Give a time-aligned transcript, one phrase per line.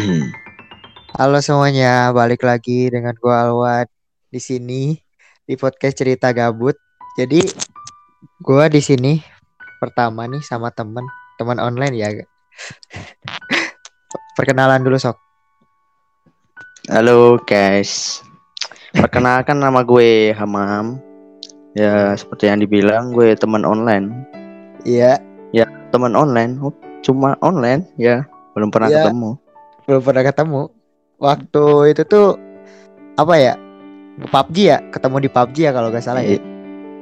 [1.18, 3.88] Halo semuanya, balik lagi dengan gua Alwat
[4.32, 4.96] di sini
[5.44, 6.76] di podcast cerita gabut.
[7.18, 7.44] Jadi
[8.40, 9.20] gua di sini
[9.76, 11.04] pertama nih sama temen
[11.36, 12.08] teman online ya.
[14.38, 15.16] Perkenalan dulu sok.
[16.88, 18.24] Halo guys,
[18.96, 20.96] perkenalkan nama gue Hamam.
[21.76, 24.10] Ya seperti yang dibilang gue teman online,
[25.54, 28.26] Iya, teman online, oh, cuma online ya,
[28.58, 29.06] belum pernah Iya.
[29.06, 29.49] ketemu.
[29.90, 30.62] Belum pernah ketemu.
[31.18, 32.38] Waktu itu tuh
[33.18, 33.54] apa ya?
[34.20, 36.38] PUBG ya, ketemu di PUBG ya kalau gak salah ya.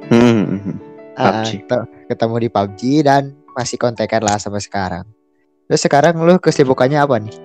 [0.09, 0.73] Hmm,
[1.13, 1.69] Ah, PUBG.
[1.69, 5.05] tuh, ketemu di PUBG dan masih kontekan lah sampai sekarang.
[5.69, 7.35] Terus sekarang lu kesibukannya apa nih?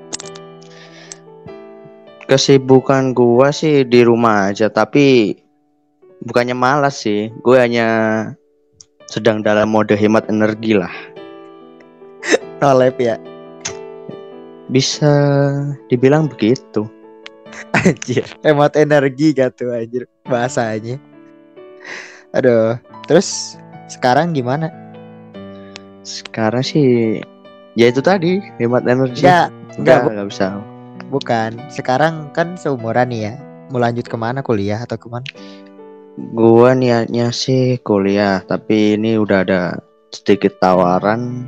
[2.25, 5.37] Kesibukan gua sih di rumah aja, tapi
[6.25, 7.89] bukannya malas sih, gue hanya
[9.13, 10.93] sedang dalam mode hemat energi lah.
[12.65, 13.21] Nolep ya.
[14.69, 15.13] Bisa
[15.93, 16.89] dibilang begitu.
[17.85, 20.99] Anjir, hemat energi gak tuh anjir bahasanya.
[22.35, 22.75] Aduh,
[23.07, 23.55] terus
[23.87, 24.73] sekarang gimana?
[26.03, 27.23] Sekarang sih,
[27.79, 29.23] ya itu tadi hemat energi.
[29.23, 29.49] Enggak,
[29.79, 30.47] enggak, enggak, enggak bisa.
[31.15, 31.51] bukan.
[31.71, 33.35] Sekarang kan seumuran nih ya.
[33.71, 35.27] Mau lanjut ke mana kuliah atau ke mana?
[36.35, 39.79] Gua niatnya sih kuliah, tapi ini udah ada
[40.11, 41.47] sedikit tawaran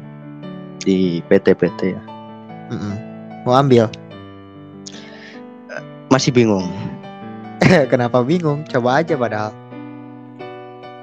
[0.82, 2.15] di PT-PT ya.
[3.46, 3.86] Mau ambil?
[6.10, 6.66] Masih bingung
[7.92, 8.62] Kenapa bingung?
[8.66, 9.52] Coba aja padahal.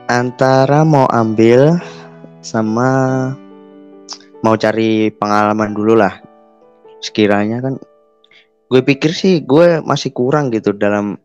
[0.03, 1.79] antara mau ambil
[2.43, 3.31] sama
[4.43, 6.19] mau cari pengalaman dulu lah.
[6.99, 7.79] Sekiranya kan
[8.67, 11.17] gue pikir sih gue masih kurang gitu dalam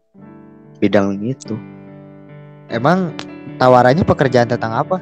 [0.79, 1.59] bidang itu.
[2.71, 3.13] Emang
[3.59, 4.97] tawarannya pekerjaan tentang apa?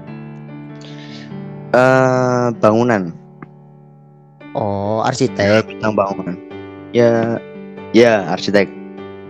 [1.76, 3.12] Eh bangunan,
[4.56, 5.68] Oh, arsitek.
[5.68, 6.36] tentang bangunan.
[6.96, 7.36] Ya,
[7.92, 8.72] ya arsitek,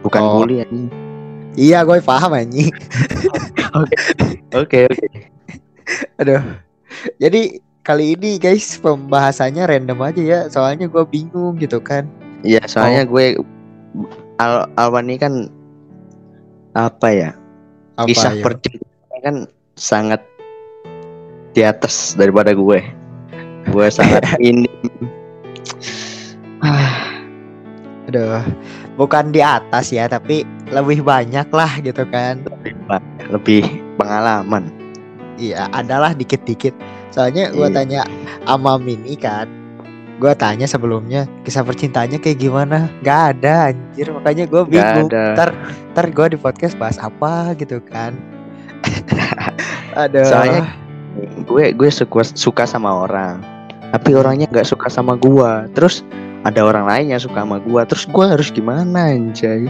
[0.00, 0.46] bukan Oh.
[0.46, 0.86] kuli anjing.
[1.56, 2.70] Iya, gue paham anjing.
[3.76, 3.96] Oke,
[4.88, 5.08] oke.
[6.16, 6.40] Aduh.
[7.20, 10.40] Jadi kali ini guys pembahasannya random aja ya.
[10.48, 12.08] Soalnya gue bingung gitu kan.
[12.40, 13.36] Iya, soalnya gue
[14.38, 15.34] Al Alwan ini kan
[16.72, 17.30] apa ya?
[17.96, 18.42] Apa kisah ya?
[18.44, 19.36] percintaan kan
[19.76, 20.20] sangat
[21.52, 22.80] di atas daripada gue.
[23.68, 24.68] Gue sangat ini.
[28.06, 28.38] Aduh,
[28.94, 32.38] bukan di atas ya, tapi lebih banyak lah gitu kan.
[32.46, 33.62] lebih banyak, lebih
[33.98, 34.70] pengalaman.
[35.36, 36.72] Iya, adalah dikit-dikit.
[37.10, 37.76] Soalnya gua Iya.
[37.82, 38.00] tanya
[38.46, 39.50] Amam ini kan,
[40.22, 42.86] gua tanya sebelumnya kisah percintaannya kayak gimana?
[43.02, 45.10] Gak ada anjir, makanya Gak bingung.
[45.10, 45.50] Ntar,
[45.92, 48.14] ntar gua di podcast bahas apa gitu kan.
[50.06, 50.24] Aduh.
[50.24, 50.62] Soalnya
[51.48, 53.40] gue gue suka suka sama orang,
[53.94, 55.68] tapi orangnya nggak suka sama gua.
[55.76, 56.02] Terus
[56.42, 57.82] ada orang lain yang suka sama gua.
[57.86, 59.66] Terus gue harus gimana anjay?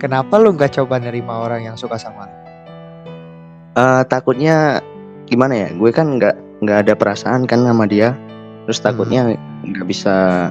[0.00, 2.36] kenapa lu nggak coba nerima orang yang suka sama lu?
[3.76, 4.80] Eh, takutnya
[5.28, 5.68] gimana ya?
[5.76, 8.16] Gue kan nggak nggak ada perasaan kan sama dia.
[8.64, 9.36] Terus takutnya
[9.68, 10.48] nggak bisa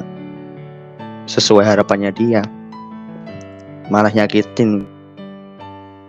[1.25, 2.45] sesuai harapannya dia.
[3.89, 4.85] Malah nyakitin.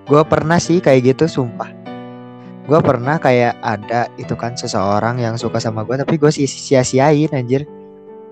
[0.05, 1.80] Gue pernah sih kayak gitu, sumpah.
[2.69, 7.65] Gue pernah kayak ada itu kan seseorang yang suka sama gue, tapi gue sia-siain anjir.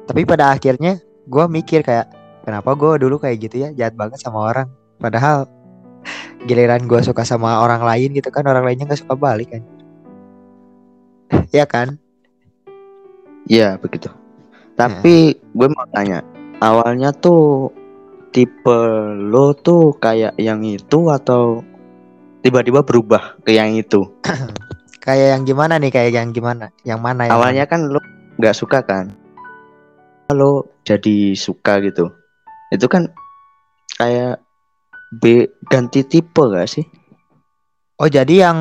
[0.05, 2.13] Tapi pada akhirnya gue mikir kayak,
[2.45, 4.69] kenapa gue dulu kayak gitu ya, jahat banget sama orang.
[5.01, 5.49] Padahal
[6.49, 9.63] giliran gue suka sama orang lain gitu kan, orang lainnya gak suka balik kan.
[11.57, 11.97] ya kan?
[13.49, 14.13] Iya begitu.
[14.77, 16.23] Tapi gue mau tanya,
[16.61, 17.73] awalnya tuh
[18.31, 18.79] tipe
[19.17, 21.65] lo tuh kayak yang itu atau
[22.43, 24.07] tiba-tiba berubah ke yang itu?
[25.09, 26.69] Kayak yang gimana nih, kayak yang gimana?
[26.85, 27.97] Yang mana yang Awalnya kan lo
[28.37, 29.09] nggak suka kan?
[30.29, 32.13] Lo jadi suka gitu.
[32.69, 33.09] Itu kan
[33.97, 34.45] kayak
[35.09, 36.85] B ganti tipe gak sih?
[37.99, 38.59] Oh jadi yang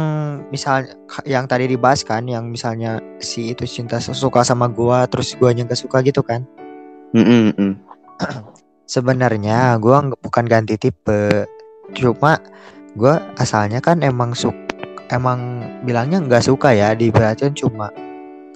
[0.49, 0.95] misalnya
[1.27, 5.83] yang tadi dibahas kan yang misalnya si itu cinta suka sama gua terus guanya gak
[5.83, 6.47] suka gitu kan.
[7.11, 7.75] Mm.
[8.93, 11.43] Sebenarnya gua bukan ganti tipe.
[11.91, 12.39] Cuma
[12.97, 14.57] gua asalnya kan emang suk
[15.13, 17.93] emang bilangnya nggak suka ya dibacain cuma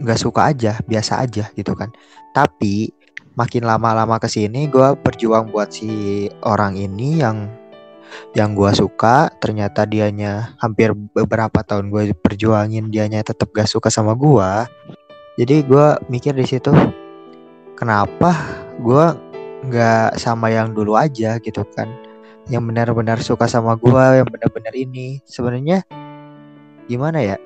[0.01, 1.93] nggak suka aja biasa aja gitu kan.
[2.33, 2.89] Tapi
[3.38, 7.47] makin lama-lama ke sini gua berjuang buat si orang ini yang
[8.35, 14.19] yang gua suka ternyata dianya hampir beberapa tahun gue perjuangin dianya tetap gak suka sama
[14.19, 14.67] gua
[15.39, 16.75] jadi gua mikir di situ
[17.79, 18.35] kenapa
[18.83, 19.15] gua
[19.63, 21.87] nggak sama yang dulu aja gitu kan
[22.51, 25.24] yang benar-benar suka sama gua yang benar-benar ini.
[25.24, 25.88] Sebenarnya
[26.92, 27.39] gimana ya?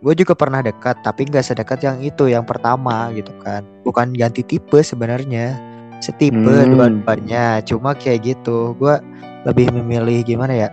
[0.00, 3.62] Gue juga pernah dekat tapi nggak sedekat yang itu yang pertama gitu kan.
[3.86, 5.54] Bukan ganti tipe sebenarnya.
[6.00, 6.74] Setipe Hmm.
[6.74, 8.74] dua-duanya cuma kayak gitu.
[8.80, 8.98] Gue
[9.46, 10.68] lebih memilih gimana ya?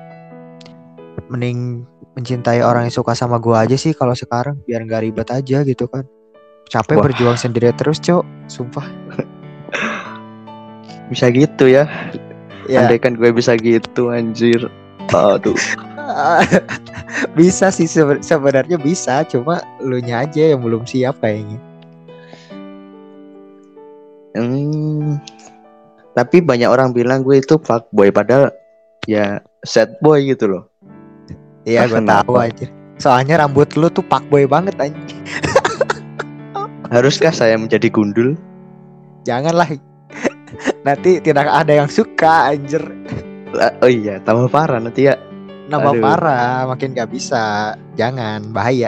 [1.28, 1.84] Mending
[2.16, 5.86] mencintai orang yang suka sama gue aja sih kalau sekarang biar nggak ribet aja gitu
[5.92, 6.08] kan.
[6.72, 7.04] Capek Wah.
[7.12, 8.24] berjuang sendiri terus cok.
[8.48, 8.88] Sumpah.
[11.12, 11.88] Bisa gitu ya.
[12.68, 14.68] Ya Andai kan gue bisa gitu anjir.
[15.10, 15.56] Aduh.
[17.38, 21.60] bisa sih sebe- sebenarnya bisa cuma lu nya aja yang belum siap kayaknya
[24.34, 25.18] Hmm.
[26.14, 28.54] Tapi banyak orang bilang gue itu fuckboy padahal
[29.06, 30.64] ya sad boy gitu loh.
[31.64, 35.22] iya Ah, gue tahu aja soalnya rambut lu tuh fuckboy banget anjing
[36.88, 38.38] Haruskah saya menjadi gundul?
[39.22, 39.68] janganlah
[40.88, 42.80] nanti tidak ada yang suka anjir.
[43.84, 45.20] Oh iya, tambah parah nanti ya.
[45.68, 46.04] nambah Aduh.
[46.04, 47.76] parah makin gak bisa.
[48.00, 48.88] Jangan bahaya.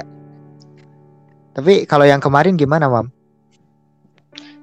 [1.51, 3.11] Tapi kalau yang kemarin gimana mam?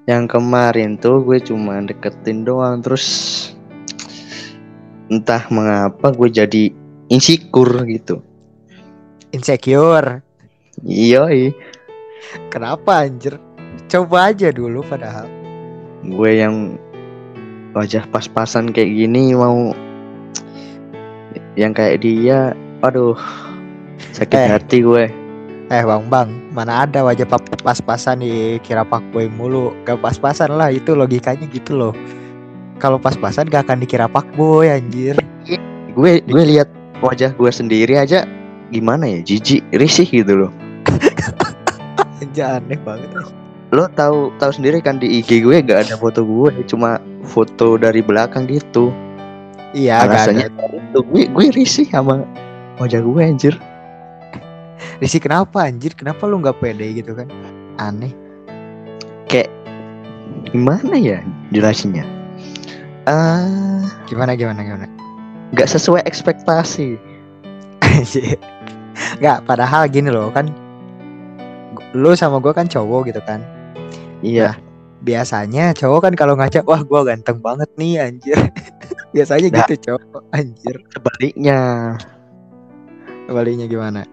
[0.09, 3.05] Yang kemarin tuh gue cuma deketin doang terus
[5.13, 6.63] entah mengapa gue jadi
[7.13, 8.17] insecure gitu.
[9.35, 10.23] insecure?
[10.81, 11.53] Iya,
[12.49, 13.37] kenapa anjir?
[13.91, 15.27] Coba aja dulu padahal.
[16.07, 16.79] Gue yang
[17.71, 19.73] wajah pas-pasan kayak gini mau
[21.57, 23.17] yang kayak dia, aduh
[24.13, 24.49] sakit Eh.
[24.49, 25.05] hati gue.
[25.67, 27.27] eh bang bang mana ada wajah
[27.59, 31.93] pas-pasan dikira fuckboy mulu gak pas-pasan lah itu logikanya gitu loh
[32.79, 35.19] kalau pas-pasan gak akan dikira fuckboy anjir
[35.91, 36.71] Gue gue lihat
[37.03, 38.23] wajah gue sendiri aja
[38.71, 40.51] gimana ya, jijik, risih gitu loh.
[42.23, 43.11] anjir aneh banget
[43.75, 47.99] Lo tahu tahu sendiri kan di IG gue gak ada foto gue, cuma foto dari
[47.99, 48.91] belakang gitu.
[49.75, 52.23] iya ada Alasannya itu gue gue risih sama
[52.79, 53.55] wajah gue anjir.
[55.03, 57.27] Risi kenapa anjir kenapa lu nggak pede gitu kan
[57.81, 58.13] aneh
[59.27, 59.51] Kayak
[60.53, 61.19] gimana ya
[61.51, 62.05] jelasinnya?
[63.09, 64.87] Ah, gimana gimana gimana
[65.51, 66.99] nggak sesuai ekspektasi.
[69.21, 70.51] Nggak padahal gini loh kan
[71.95, 73.39] lu sama gua kan cowok gitu kan
[74.25, 74.57] Iya,
[75.05, 78.35] biasanya cowok kan kalau ngaca wah gua ganteng banget nih anjir.
[79.15, 79.57] Biasanya Nah.
[79.65, 80.21] gitu cowok.
[80.35, 80.75] Anjir.
[80.93, 81.59] Sebaliknya.
[83.27, 84.07] kembalinya gimana?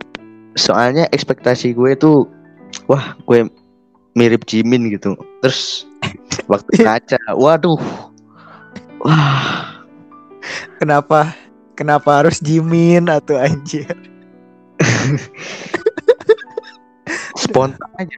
[0.58, 2.26] Soalnya ekspektasi gue tuh,
[2.90, 3.46] wah gue
[4.18, 5.14] mirip Jimin gitu.
[5.38, 5.86] Terus
[6.50, 7.78] waktu ngaca, waduh,
[9.06, 9.70] wah.
[10.82, 11.30] Kenapa?
[11.78, 13.86] Kenapa harus Jimin atau anjir?
[17.38, 18.16] Spontan aja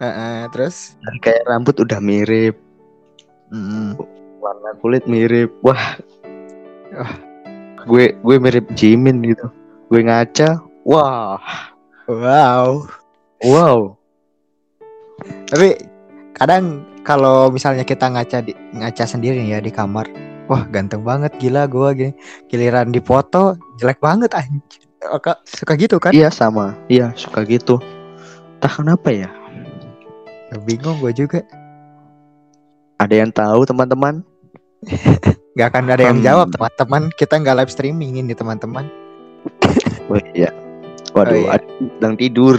[0.00, 0.08] gitu.
[0.08, 2.56] Heeh, terus Dan kayak rambut udah mirip,
[3.52, 4.00] mm,
[4.40, 5.52] warna kulit mirip.
[5.60, 6.00] Wah,
[6.96, 7.12] Wah.
[7.84, 9.52] gue gue mirip Jimin gitu.
[9.92, 11.36] Gue ngaca, wah,
[12.08, 12.88] wow
[13.44, 13.96] wow.
[15.48, 15.76] Tapi
[16.36, 20.08] kadang kalau misalnya kita ngaca di ngaca sendiri ya di kamar,
[20.48, 22.12] wah ganteng banget gila gua gini.
[22.48, 24.84] Giliran di foto jelek banget anjir.
[25.48, 26.12] Suka gitu kan?
[26.12, 27.80] Iya sama, iya suka gitu.
[28.60, 29.39] Entah kenapa ya.
[30.66, 31.40] Bingung gua juga.
[32.98, 34.20] Ada yang tahu teman-teman?
[35.54, 36.26] Gak akan ada yang Hmm.
[36.26, 37.02] jawab teman-teman.
[37.14, 38.88] Kita nggak live streaming ini teman-teman.
[40.10, 40.50] Oh iya.
[41.14, 41.58] Waduh, Oh, iya.
[41.98, 42.56] sedang tidur.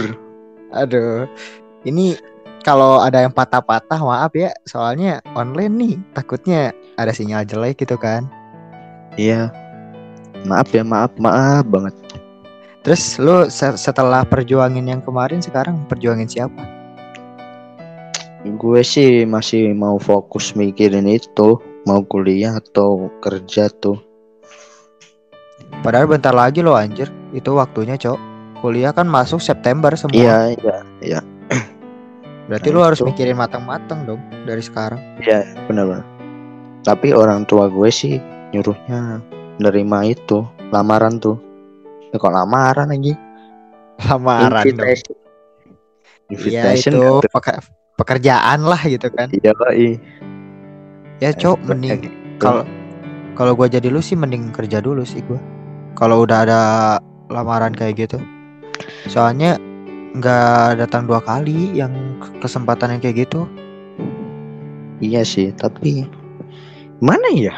[0.72, 1.28] Aduh.
[1.82, 2.16] Ini
[2.62, 5.94] kalau ada yang patah-patah maaf ya, soalnya online nih.
[6.12, 8.26] Takutnya ada sinyal jelek gitu kan.
[9.16, 9.52] Iya.
[10.42, 11.94] Maaf ya, maaf, maaf banget.
[12.82, 16.81] Terus lu se- setelah perjuangin yang kemarin sekarang perjuangin siapa?
[18.42, 24.02] Gue sih masih mau fokus mikirin itu, mau kuliah atau kerja tuh.
[25.82, 27.06] Padahal bentar lagi loh anjir.
[27.30, 28.18] Itu waktunya, Cok.
[28.58, 30.14] Kuliah kan masuk September semua.
[30.14, 31.20] Iya, iya, iya,
[32.46, 33.06] Berarti nah lu harus itu.
[33.10, 34.98] mikirin matang-matang dong dari sekarang.
[35.22, 36.06] iya, benar-benar.
[36.82, 38.18] Tapi orang tua gue sih
[38.50, 39.22] nyuruhnya
[39.58, 40.42] nerima itu
[40.74, 41.38] lamaran tuh.
[42.10, 43.14] Ya kok lamaran lagi?
[44.10, 44.82] Lamaran dong.
[44.82, 45.14] Invitation.
[46.30, 47.30] Iya Invitation itu tuh.
[47.30, 47.62] peke-
[47.96, 49.28] pekerjaan lah gitu kan.
[49.32, 49.94] Iya, iya.
[51.22, 52.14] Ya, Cok, Kayak mending gitu.
[52.42, 52.62] kalau
[53.38, 55.38] kalau gua jadi lu sih mending kerja dulu sih gua.
[55.94, 56.60] Kalau udah ada
[57.30, 58.18] lamaran kayak gitu.
[59.06, 59.60] Soalnya
[60.12, 61.92] nggak datang dua kali yang
[62.42, 63.46] kesempatan yang kayak gitu.
[65.02, 66.06] Iya sih, tapi
[67.02, 67.54] mana ya?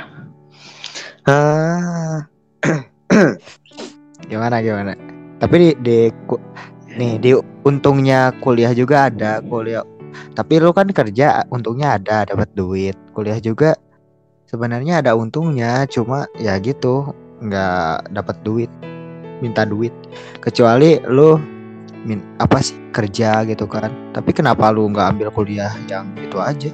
[1.25, 2.25] Ah,
[4.31, 4.93] Gimana gimana?
[5.41, 6.41] Tapi di, di ku-
[6.97, 7.31] nih di
[7.65, 9.85] untungnya kuliah juga ada kuliah.
[10.35, 12.97] Tapi lu kan kerja untungnya ada dapat duit.
[13.15, 13.75] Kuliah juga
[14.49, 18.71] sebenarnya ada untungnya, cuma ya gitu nggak dapat duit,
[19.43, 19.93] minta duit.
[20.39, 21.39] Kecuali lu
[22.05, 23.91] min apa sih kerja gitu kan.
[24.15, 26.71] Tapi kenapa lu nggak ambil kuliah yang itu aja?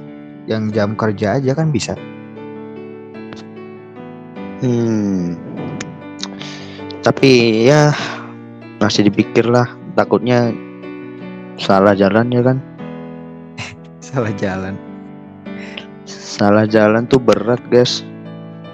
[0.49, 1.93] yang jam kerja aja kan bisa
[4.61, 5.41] Hmm.
[7.01, 7.89] Tapi ya
[8.77, 9.65] masih dipikir lah,
[9.97, 10.53] takutnya
[11.57, 12.61] salah jalan ya kan.
[14.11, 14.75] Salah jalan
[16.07, 18.01] Salah jalan tuh berat, guys.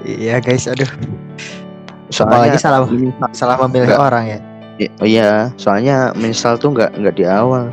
[0.01, 0.87] iya guys aduh
[2.07, 2.79] Soalnya apalagi salah
[3.35, 3.99] salah memilih Nggak.
[4.01, 4.39] orang ya
[5.01, 7.67] oh iya, soalnya menyesal tuh nggak nggak di awal,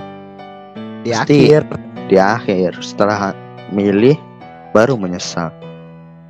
[1.05, 1.53] di Pasti.
[1.53, 1.63] akhir
[2.09, 2.73] di akhir.
[2.81, 3.31] Setelah
[3.71, 4.17] milih
[4.73, 5.53] baru menyesal.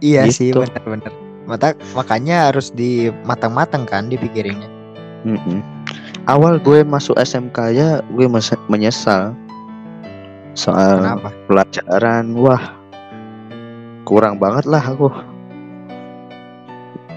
[0.03, 0.61] iya sih Gitu.
[0.61, 1.13] benar-benar
[1.45, 4.69] Mata, makanya harus di matang-matang kan dipikirinnya
[5.25, 5.61] Mm-mm.
[6.25, 8.27] Awal gue masuk SMK ya, gue
[8.67, 9.33] menyesal
[10.55, 12.35] soal kenapa pelajaran.
[12.39, 12.63] Wah,
[14.07, 15.11] kurang banget lah aku.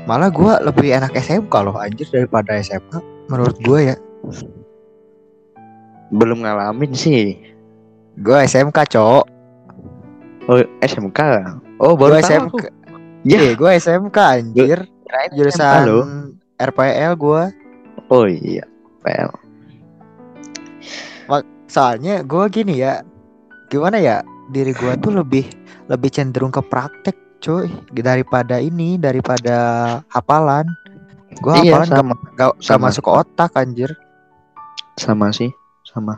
[0.08, 3.96] malah gua lebih enak SMK loh anjir daripada SMA menurut gua ya
[6.15, 7.36] Belum ngalamin sih.
[8.24, 9.27] gua SMK cok
[10.48, 11.20] Oh, SMK.
[11.84, 12.58] Oh, baru gua SMK aku.
[12.63, 12.72] Ya.
[13.27, 16.06] Iya, gua SMK anjir Kirain SMK jurusan loh.
[16.56, 17.51] RPL gua
[18.08, 18.63] Oh iya,
[19.03, 19.27] PL.
[21.67, 23.03] soalnya gua gini ya
[23.67, 24.15] gimana ya
[24.47, 25.43] diri gua tuh lebih
[25.88, 29.57] lebih cenderung ke praktek cuy daripada ini daripada
[30.09, 30.65] hafalan
[31.43, 32.13] gua Iya, hafalan sama.
[32.33, 32.83] gak, gak sama.
[32.89, 33.91] masuk ke otak anjir
[34.97, 35.53] Sama sih,
[35.86, 36.17] sama.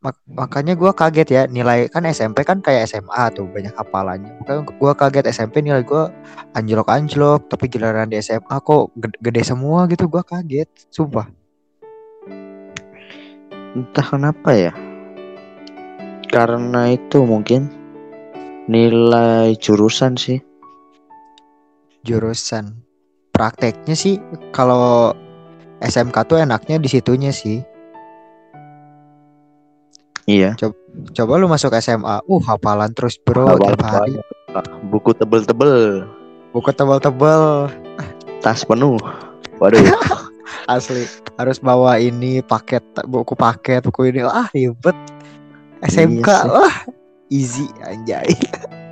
[0.00, 4.60] Mak- makanya gua kaget ya nilai kan SMP kan kayak SMA tuh banyak hafalannya makanya
[4.76, 6.12] gua kaget SMP nilai gua
[6.52, 11.24] anjlok anjlok tapi giliran di SMA kok gede, gede semua gitu gua kaget sumpah
[13.74, 14.70] Entah kenapa ya.
[16.34, 17.70] Karena itu mungkin
[18.66, 20.42] nilai jurusan sih.
[22.04, 22.84] jurusan
[23.32, 24.20] prakteknya sih
[24.52, 25.16] kalau
[25.80, 27.64] SMK tuh enaknya di situnya sih
[30.28, 30.52] Iya.
[31.16, 34.14] coba lu masuk SMA uh hafalan terus bro Hafal tiap hari.
[34.92, 36.04] Buku tebel-tebel,
[36.52, 37.72] buku tebal-tebal
[38.44, 39.00] tas penuh.
[39.60, 39.80] Waduh.
[40.76, 41.04] asli
[41.36, 44.96] harus bawa ini paket buku paket buku ini ah ribet
[45.86, 46.50] SMK Iya sih.
[46.50, 46.74] wah
[47.28, 48.28] easy anjay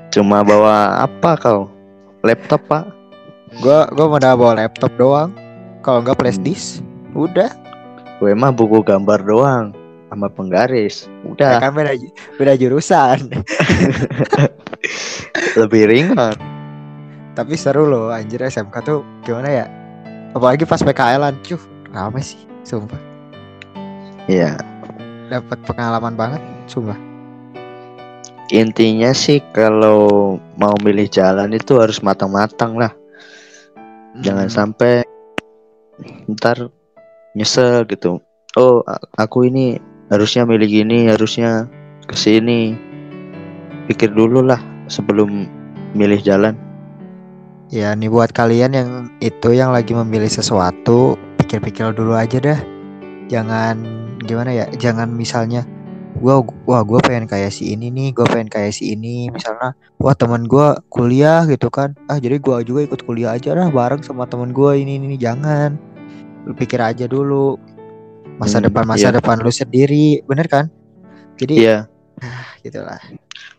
[0.09, 1.61] Cuma bawa apa kau?
[2.21, 2.85] Laptop, Pak?
[3.59, 5.31] gua gua mau bawa laptop doang
[5.81, 6.43] kalau nggak flash Hmm.
[6.43, 6.67] disk
[7.13, 7.49] udah
[8.17, 9.65] Gue mah buku gambar doang
[10.07, 11.05] sama penggaris.
[11.05, 11.93] ya Udah kan beda
[12.37, 13.19] beda jurusan
[15.59, 16.33] lebih ringan.
[17.33, 19.65] tapi seru loh anjir SMK tuh gimana ya
[20.33, 21.59] apalagi pas PKL-an cuh
[21.89, 22.97] rame sih sumpah
[24.25, 24.55] Iya.
[25.27, 26.41] dapat pengalaman banget
[26.73, 27.12] sumpah
[28.52, 32.93] Intinya sih kalau mau milih jalan itu harus matang-matang lah.
[34.21, 34.57] Jangan Hmm.
[34.61, 35.09] sampai
[36.29, 36.69] ntar
[37.33, 38.21] nyesel gitu.
[38.61, 38.85] Oh,
[39.17, 39.81] aku ini
[40.12, 41.64] harusnya milih gini, harusnya
[42.05, 42.76] ke sini.
[43.88, 45.49] Pikir dulu lah sebelum
[45.97, 46.52] milih jalan.
[47.73, 48.91] Ya nih buat kalian yang
[49.25, 52.61] itu yang lagi memilih sesuatu Pikir-pikir dulu aja dah
[53.33, 53.81] Jangan
[54.21, 55.64] gimana ya Jangan misalnya
[56.23, 60.14] gua wah gua pengen kayak si ini nih Gua pengen kayak si ini Misalnya wah
[60.14, 64.31] teman gua kuliah gitu kan Ah jadi gua juga ikut kuliah aja lah Bareng sama
[64.31, 65.75] teman gua ini ini Jangan
[66.47, 67.59] Lu pikir aja dulu
[68.38, 69.19] Masa Hmm, depan masa iya.
[69.19, 70.71] depan lu sendiri Bener kan
[71.37, 71.91] Jadi Iya.
[72.64, 73.02] gitulah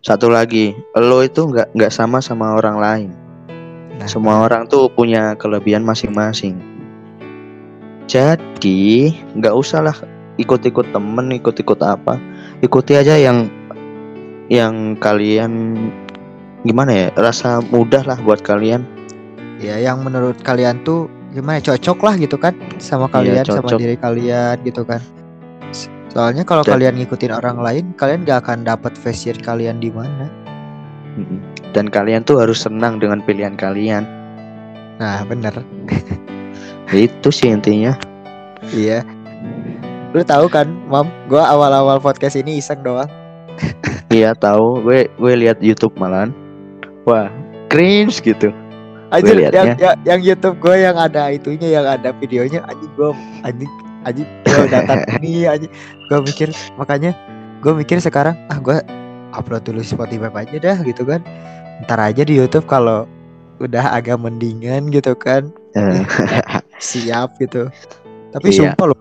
[0.03, 3.09] Satu lagi, lo itu nggak nggak sama sama orang lain.
[3.95, 6.59] Nah, Semua orang tuh punya kelebihan masing-masing.
[8.03, 9.95] Jadi nggak usah lah
[10.35, 12.19] ikut-ikut temen, ikut-ikut apa.
[12.63, 13.51] Ikuti aja yang
[14.47, 15.75] yang kalian
[16.63, 18.87] gimana ya rasa mudah lah buat kalian.
[19.59, 22.51] ya yang menurut kalian tuh gimana cocok lah gitu kan
[22.83, 23.79] sama kalian sama Iya, cocok.
[23.79, 24.99] diri kalian gitu kan
[26.11, 30.27] soalnya kalau Dan- kalian ngikutin orang lain kalian gak akan dapat fashion kalian di mana.
[31.73, 34.03] Dan kalian tuh harus senang dengan pilihan kalian.
[34.99, 35.55] nah bener
[36.91, 37.95] Itu sih intinya.
[38.69, 39.01] iya
[40.13, 43.09] lu tahu kan mam gua awal-awal podcast ini iseng doang
[44.07, 46.29] Iya tahu, gue gue lihat YouTube malahan.
[47.01, 47.33] Wah,
[47.65, 48.53] cringe gitu.
[49.09, 49.57] Anjir, liatnya.
[49.57, 53.09] yang, yang, yang YouTube gue yang ada itunya yang ada videonya anjing gue
[53.41, 53.71] anjing
[54.05, 55.71] anjing gue data ini anjing
[56.09, 57.13] gue mikir makanya
[57.61, 58.77] gue mikir sekarang ah gue
[59.33, 61.21] upload dulu Spotify aja dah gitu kan
[61.85, 63.05] ntar aja di YouTube kalau
[63.57, 66.05] udah agak mendingan gitu kan Eh,
[66.77, 67.65] siap gitu
[68.29, 68.73] tapi Iya.
[68.73, 68.99] sumpah loh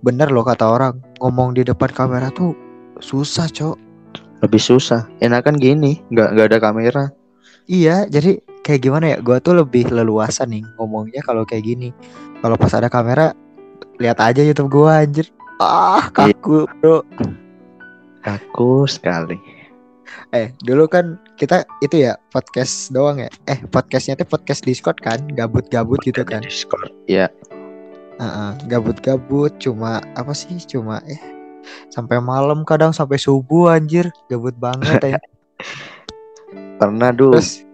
[0.00, 2.54] bener loh kata orang ngomong di depan kamera tuh
[2.98, 3.76] susah cok
[4.40, 5.04] Lebih susah.
[5.20, 7.04] Enakan gini, nggak nggak ada kamera.
[7.68, 9.16] Iya, jadi kayak gimana ya?
[9.20, 11.92] Gua tuh lebih leluasa nih ngomongnya kalau kayak gini.
[12.40, 13.36] Kalau pas ada kamera,
[14.00, 15.28] lihat aja YouTube gua anjir.
[15.60, 16.32] Ah, Iya.
[16.32, 17.04] kaku, Bro.
[18.24, 19.36] Kaku sekali.
[20.32, 23.28] Eh, dulu kan kita itu ya podcast doang ya.
[23.44, 26.40] Eh, podcastnya tuh podcast Discord kan, gabut-gabut gitu kan.
[26.40, 26.88] Discord.
[27.04, 27.28] Ya,
[28.68, 30.60] Gabut-gabut cuma apa sih?
[30.60, 31.20] Cuma eh
[31.88, 35.18] sampai malam kadang sampai subuh anjir, gabut banget ya.
[36.80, 37.64] pernah dulu Terus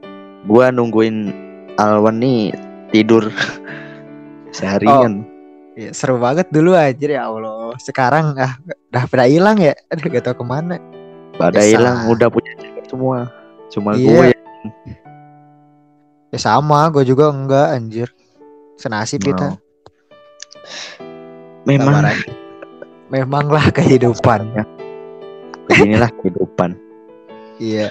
[0.46, 1.30] gua nungguin
[1.78, 2.50] Alwan nih
[2.90, 3.30] tidur
[4.56, 5.22] seharian.
[5.76, 7.74] ya, seru banget dulu anjir ya Allah.
[7.78, 8.56] Sekarang ah
[8.90, 9.74] udah pada hilang ya.
[9.92, 10.78] Aduh gak tau ke mana.
[11.36, 12.50] Pada hilang udah punya
[12.88, 13.28] semua.
[13.68, 14.06] Cuma Iya.
[14.06, 14.26] gue
[16.34, 18.08] Ya sama, gue juga enggak anjir.
[18.76, 19.30] Senasib Mau.
[19.32, 19.48] kita.
[21.66, 22.10] Memang.
[23.06, 24.50] Memanglah kehidupan.
[25.66, 26.78] beginilah kehidupan.
[27.58, 27.90] Iya.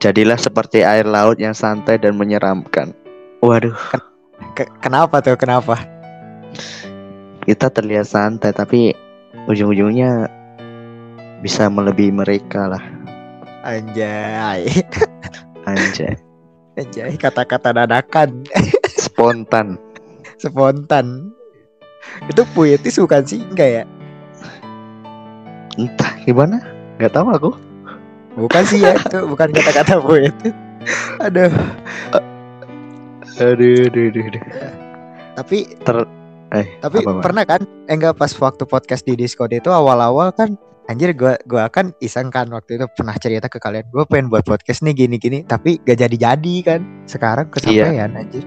[0.00, 2.92] Jadilah seperti air laut yang santai dan menyeramkan.
[3.40, 3.76] Waduh,
[4.52, 5.36] Ke- kenapa tuh?
[5.36, 5.80] Kenapa?
[7.44, 8.96] kita terlihat santai tapi
[9.44, 10.32] ujung-ujungnya
[11.44, 12.84] bisa melebihi mereka lah.
[13.64, 14.64] Anjay.
[15.68, 16.16] Anjay,
[16.80, 18.44] Anjay, kata-kata dadakan.
[18.96, 19.76] spontan.
[20.44, 21.32] Spontan.
[22.28, 23.40] Itu puitis bukan sih?
[23.40, 23.84] Enggak ya?
[25.80, 26.60] Entah gimana?
[27.00, 27.50] Gak tahu aku.
[28.34, 30.54] Bukan sih ya, itu bukan kata-kata puitis.
[31.22, 31.48] Aduh,
[33.34, 34.42] Aduh, aduh, aduh, aduh.
[35.34, 35.96] tapi Ter
[36.54, 37.22] eh tapi apa, Pak?
[37.24, 37.62] pernah kan?
[37.90, 40.54] Eh, enggak pas waktu podcast di Discord itu awal-awal kan
[40.86, 44.46] anjir gua gua kan iseng kan waktu itu pernah cerita ke kalian gua pengen buat
[44.46, 46.80] podcast nih gini-gini tapi gak jadi-jadi kan.
[47.10, 48.46] Sekarang kesampaian anjir.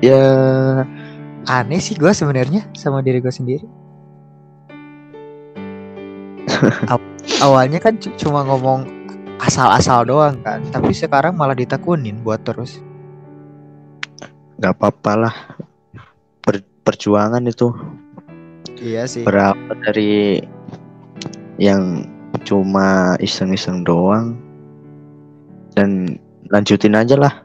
[0.00, 0.22] Ya
[1.46, 3.62] Aneh sih gua sebenarnya sama diri gua sendiri.
[6.90, 8.82] Aw- awalnya kan cu- cuma ngomong
[9.38, 12.82] asal-asal doang kan, tapi sekarang malah ditekunin buat terus.
[14.56, 15.34] nggak apa-apa lah.
[16.40, 17.68] Per- perjuangan itu
[18.80, 19.20] Iya sih.
[19.20, 20.40] berawal dari
[21.60, 22.08] yang
[22.48, 24.32] cuma iseng-iseng doang
[25.76, 26.16] dan
[26.48, 27.44] lanjutin aja lah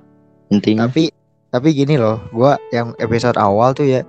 [0.49, 0.87] intinya.
[0.87, 1.11] Tapi
[1.51, 4.01] tapi gini loh, gua yang episode awal tuh ya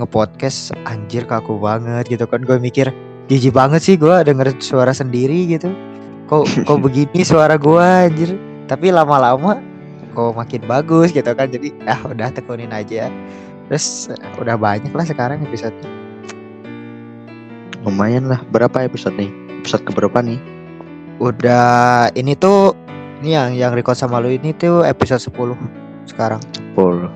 [0.00, 2.40] ngepodcast anjir kaku banget gitu kan.
[2.40, 2.88] Gue mikir
[3.28, 5.68] jijik banget sih gua denger suara sendiri gitu.
[6.32, 8.32] Kok kok begini suara gua anjir.
[8.64, 9.60] Tapi lama-lama
[10.16, 11.52] kok makin bagus gitu kan.
[11.52, 13.12] Jadi ah udah tekunin aja.
[13.68, 14.08] Terus
[14.40, 15.76] udah banyak lah sekarang episode.
[17.84, 18.40] Lumayan lah.
[18.48, 19.28] Berapa episode nih?
[19.60, 20.40] Episode keberapa nih?
[21.20, 22.72] Udah ini tuh
[23.20, 25.79] ini yang yang record sama lu ini tuh episode 10
[26.10, 26.42] sekarang.
[26.74, 27.06] 10.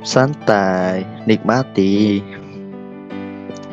[0.00, 2.22] Santai, nikmati,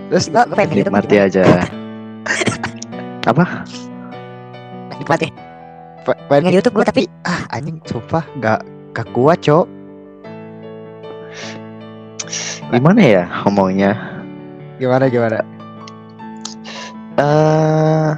[0.09, 0.29] Terus
[0.73, 1.45] nikmati aja.
[3.29, 3.65] Apa?
[4.93, 5.29] Nikmati.
[6.03, 8.59] pe- pengen YouTube gue tapi ah anjing sumpah gak
[8.91, 9.65] gak kuat cok
[12.69, 13.95] Gimana ya ngomongnya?
[14.75, 15.39] gimana gimana
[17.15, 18.11] eh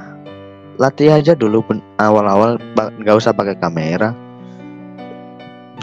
[0.76, 1.64] latih aja dulu
[2.00, 4.12] awal-awal nggak usah pakai kamera.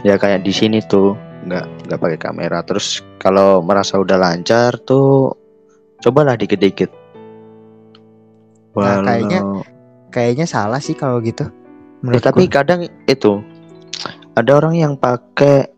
[0.02, 2.60] Ya kayak di sini tuh nggak nggak pakai kamera.
[2.66, 5.34] Terus kalau merasa udah lancar tuh
[6.02, 6.92] cobalah dikit-dikit.
[8.74, 9.66] Nah, kayaknya Walau-
[10.10, 11.46] kayaknya salah sih kalau gitu
[12.02, 13.40] menurut tapi kadang itu
[14.34, 15.70] ada orang yang pakai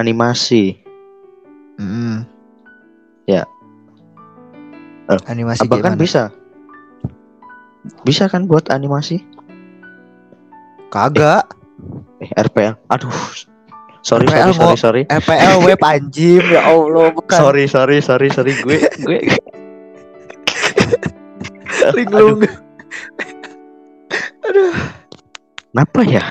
[0.00, 0.80] animasi.
[1.78, 2.24] Mm.
[3.28, 3.44] Ya.
[5.08, 6.32] Eh, animasi apa kan bisa
[8.02, 9.22] bisa kan buat animasi?
[10.88, 11.44] Kagak.
[12.18, 13.12] Eh RPL aduh.
[14.02, 15.02] Sorry RPL sorry sorry sorry.
[15.06, 17.38] FPL web anjim ya Allah bukan.
[17.38, 18.52] Sorry sorry sorry sorry.
[18.64, 19.20] Gue gue.
[21.96, 22.42] Linglung.
[24.48, 24.74] Aduh.
[25.68, 26.24] Kenapa ya?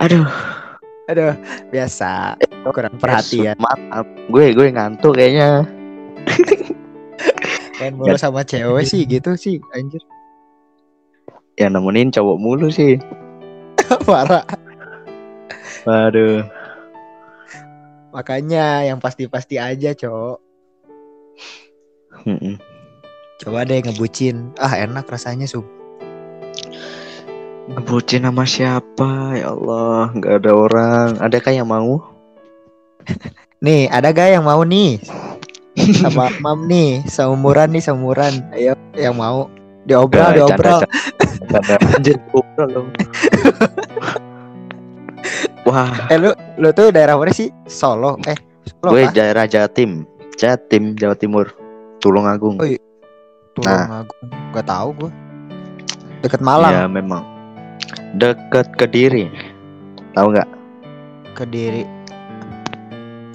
[0.00, 0.26] Aduh.
[1.10, 1.34] Aduh
[1.68, 2.38] biasa.
[2.70, 3.58] Kurang perhatian.
[3.58, 4.06] maaf, maaf.
[4.30, 5.66] gue gue ngantuk kayaknya.
[7.80, 10.04] Main mulu sama cewek sih gitu sih anjir
[11.60, 12.96] yang nemenin cowok mulu sih.
[14.08, 14.44] Parah.
[15.84, 16.48] Waduh.
[18.10, 20.38] Makanya yang pasti-pasti aja cowok.
[22.26, 22.56] Mm-mm.
[23.40, 24.52] coba deh ngebucin.
[24.60, 25.64] Ah enak rasanya sub
[27.70, 29.38] ngebucin sama siapa?
[29.38, 31.08] Ya Allah nggak ada orang.
[31.22, 32.02] Adakah yang mau?
[33.64, 34.96] Nih ada gak yang mau nih?
[36.00, 38.40] Sama mam nih seumuran nih seumuran.
[38.56, 39.52] Ayo yang mau
[39.90, 40.80] diobrol diobrol.
[41.50, 41.74] Canda.
[41.98, 42.88] anjir ngobrol dong
[45.68, 45.90] wah.
[46.08, 46.30] Eh lu
[46.62, 47.50] lu tuh daerah mana sih?
[47.66, 48.38] Solo eh
[48.70, 49.12] Solo gue kah?
[49.12, 50.06] daerah Jatim
[50.38, 51.50] Jatim Jawa Timur
[52.00, 52.56] Tulungagung.
[52.56, 52.80] Oh, iya.
[53.58, 54.26] Tulungagung
[54.56, 55.10] gak tahu gua.
[56.24, 56.72] Deket Malang.
[56.72, 57.22] Ya memang.
[58.16, 59.28] Deket Kediri.
[60.16, 60.48] Tahu nggak?
[61.36, 61.84] Kediri.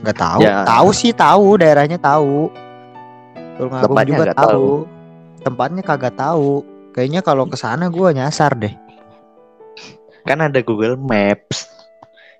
[0.01, 0.41] Nggak tahu.
[0.41, 0.65] Ya.
[0.65, 1.61] tahu sih tahu.
[1.61, 2.49] Daerahnya tahu.
[3.57, 4.49] Tulungagung juga tahu.
[4.49, 4.94] tahu.
[5.45, 6.65] Tempatnya kagak tahu.
[6.97, 8.73] Kayaknya kalau ke sana gua nyasar deh.
[10.25, 11.69] Kan ada Google Maps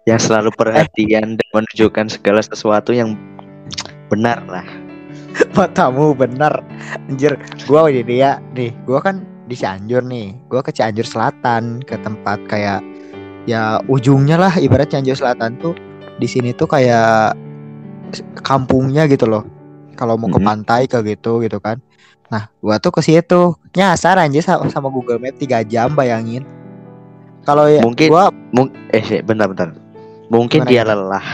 [0.09, 3.13] yang selalu perhatian dan menunjukkan segala sesuatu yang
[4.09, 4.65] benar lah.
[5.57, 6.63] Matamu bener
[7.11, 7.35] Anjir
[7.67, 9.19] Gua ini dia Nih gua kan
[9.51, 12.79] di Cianjur nih Gua ke Cianjur Selatan Ke tempat kayak
[13.43, 15.75] Ya ujungnya lah Ibarat Cianjur Selatan tuh
[16.15, 17.35] di sini tuh kayak
[18.47, 19.43] Kampungnya gitu loh
[19.99, 20.47] Kalau mau ke Mhm.
[20.47, 21.83] pantai ke gitu gitu kan
[22.29, 23.53] Nah gua tuh ke situ.
[23.75, 26.41] Nyasar anjir sama, sama Google Map 3 jam bayangin.
[27.45, 29.75] Kalau ya Mungkin- gua Mung eh sih, bentar-bentar.
[30.33, 31.27] Mungkin Gimana, dia lelah.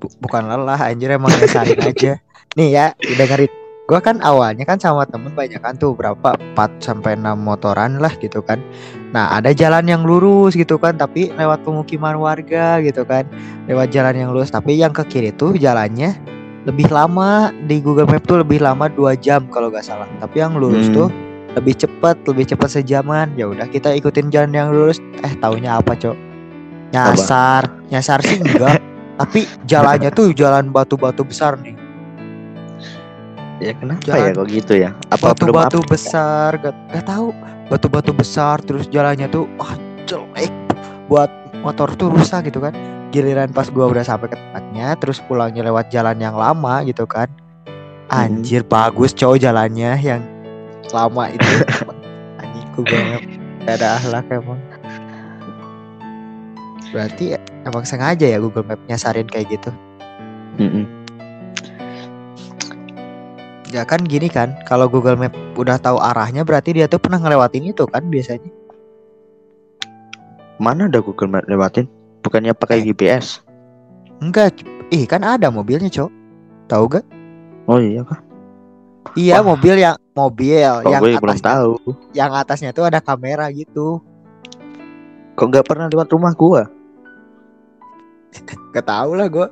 [0.00, 2.20] Bu- bukan lelah anjir emang ngesarin aja.
[2.56, 3.48] Nih ya dengerin.
[3.88, 6.38] Gua kan awalnya kan sama temen banyak kan tuh berapa?
[6.54, 8.62] 4 sampai 6 motoran lah gitu kan.
[9.10, 13.26] Nah ada jalan yang lurus gitu kan tapi lewat pemukiman warga gitu kan.
[13.66, 16.14] Lewat jalan yang lurus tapi yang ke kiri tuh jalannya
[16.60, 20.04] lebih lama di Google Map tuh lebih lama dua jam kalau nggak salah.
[20.18, 20.96] Tapi yang lurus Hmm.
[20.96, 21.08] tuh
[21.50, 23.32] lebih cepet lebih cepet sejaman.
[23.34, 25.00] Ya udah kita ikutin jalan yang lurus.
[25.20, 26.16] Eh taunya apa cok?
[26.90, 27.64] Nyasar.
[27.88, 28.78] Nyasar sih enggak.
[29.16, 31.76] Tapi jalannya tuh jalan batu-batu besar nih.
[33.60, 34.90] Ya kenapa Jalan- ya kok gitu ya?
[35.08, 35.88] Apa batu-batu apa?
[35.92, 37.28] besar gak, gak tahu.
[37.68, 40.48] Batu-batu besar terus jalannya tuh wah jelek.
[41.06, 41.28] Buat
[41.60, 42.72] motor tuh rusak gitu kan
[43.10, 47.30] giliran pas gua udah sampai ke tempatnya terus pulangnya lewat jalan yang lama gitu kan
[48.10, 48.42] Hmm.
[48.42, 50.18] anjir bagus cowok jalannya yang
[50.90, 51.46] lama itu
[52.42, 53.22] anjing Google Map
[53.62, 54.58] gak ada akhlak emang
[56.90, 59.70] berarti emang sengaja ya Google Map nyasarin kayak gitu
[60.58, 60.90] Mm-mm.
[63.70, 67.70] Ya kan gini kan, kalau Google Map udah tahu arahnya berarti dia tuh pernah ngelewatin
[67.70, 68.50] itu kan biasanya.
[70.58, 71.86] Mana ada Google Map lewatin?
[72.20, 72.84] Bukannya pakai Eh.
[72.86, 73.40] GPS?
[74.20, 76.10] Enggak, ih kan ada mobilnya, Cok.
[76.68, 77.04] Tahu gak?
[77.64, 78.20] Oh iya kah?
[79.16, 79.56] Iya, Wah.
[79.56, 81.72] mobil yang mobil Oh, yang gue belum atasnya, tahu.
[82.12, 83.98] yang atasnya tuh ada kamera gitu.
[85.34, 86.68] Kok nggak pernah lewat rumah gua?
[88.70, 89.48] Gak tahu lah gua.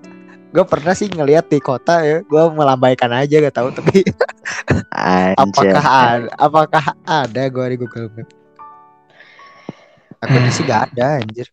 [0.48, 4.04] Gue pernah sih ngeliat di kota ya, gua melambaikan aja gak tahu tapi
[5.42, 8.28] apakah ada, apakah ada gua di Google Map?
[10.18, 11.48] Takutnya sih gak ada anjir.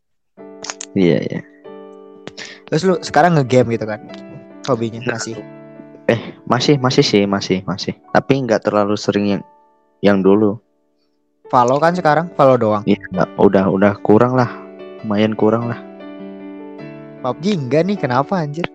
[0.96, 1.42] Iya iya.
[2.72, 4.02] Terus lu sekarang ngegame gitu kan?
[4.66, 5.20] Hobinya Nah.
[5.20, 5.38] masih.
[6.46, 7.94] Masih masih sih masih masih.
[8.10, 9.44] Tapi nggak terlalu sering yang
[10.02, 10.58] yang dulu.
[11.52, 12.32] Follow kan sekarang?
[12.34, 12.84] Follow doang.
[12.90, 12.98] Iya
[13.38, 14.50] udah udah kurang lah.
[15.06, 15.78] Lumayan kurang lah.
[17.22, 18.66] PUBG enggak nih, kenapa anjir?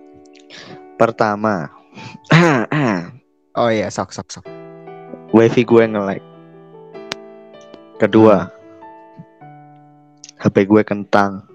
[0.99, 1.71] Pertama,
[3.59, 4.45] Oh iya, sok sok sok.
[5.31, 6.23] wifi gue nge-lag.
[7.99, 8.51] Kedua,
[10.39, 11.50] HP gue kentang.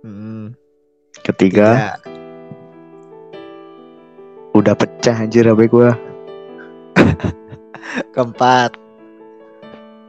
[0.00, 0.56] Hmm.
[1.20, 2.10] Ketiga, Tiga.
[4.56, 5.90] udah pecah anjir HP gue.
[8.16, 8.80] Keempat.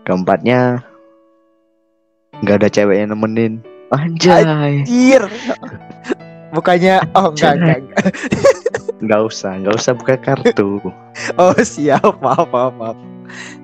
[0.08, 0.80] Keempatnya,
[2.39, 3.60] nggak ada cewek yang nemenin.
[3.91, 5.27] Anjay, Anjir.
[6.56, 7.80] Bukannya oh enggak enggak.
[7.84, 8.06] enggak.
[9.04, 10.80] nggak usah, nggak usah buka kartu.
[11.39, 12.97] Oh siap, maaf maaf maaf.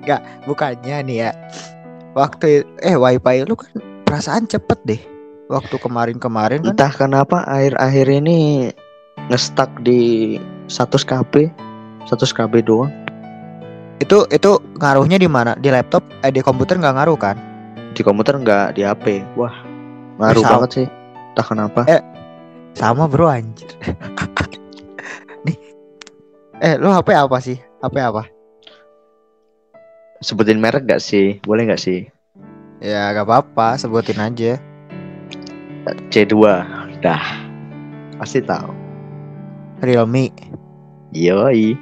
[0.04, 1.30] Enggak, bukannya nih ya.
[2.12, 3.72] Waktu eh wifi lu kan
[4.04, 5.02] perasaan cepet deh.
[5.48, 8.68] Waktu kemarin-kemarin kan Entah kenapa akhir-akhir ini
[9.32, 10.36] ngestak di
[10.68, 11.48] 100 KB,
[12.04, 12.92] 100 KB doang.
[13.98, 15.58] itu itu ngaruhnya di mana?
[15.58, 17.36] Di laptop eh di komputer nggak ngaruh kan?
[17.96, 19.24] Di komputer nggak di HP.
[19.34, 19.50] Wah,
[20.22, 20.86] ngaruh banget sih.
[21.34, 21.82] Entah kenapa.
[21.90, 22.02] Eh.
[22.78, 23.66] Sama bro anjir.
[25.48, 25.58] nih.
[26.62, 27.58] Eh, lu HP apa sih?
[27.82, 28.22] HP apa?
[30.22, 31.38] Sebutin merek gak sih?
[31.42, 32.06] Boleh gak sih?
[32.78, 34.62] Ya gak apa-apa, sebutin aja.
[36.08, 36.34] C2.
[36.98, 37.24] Dah.
[38.18, 38.70] Pasti tahu.
[39.80, 40.34] Realme.
[41.14, 41.72] Yoi.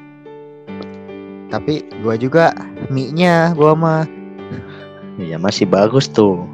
[1.46, 2.50] Tapi gua juga
[2.90, 4.02] Mi-nya gua mah
[5.16, 6.44] Ya masih bagus tuh.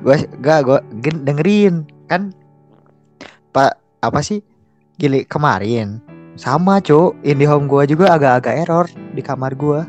[0.00, 2.30] gua gak gua dengerin kan
[3.50, 4.40] Pak apa sih
[4.96, 5.98] gili kemarin
[6.36, 9.82] sama cuk IndiHome gua juga agak-agak error di kamar gua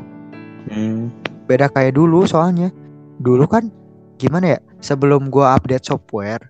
[0.66, 1.14] Hmm.
[1.46, 2.74] beda kayak dulu soalnya
[3.22, 3.70] dulu kan
[4.18, 6.42] gimana ya sebelum gua update software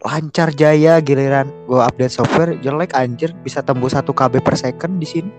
[0.00, 5.06] lancar jaya giliran gua update software jelek anjir bisa tembus 1 KB per second di
[5.06, 5.30] sini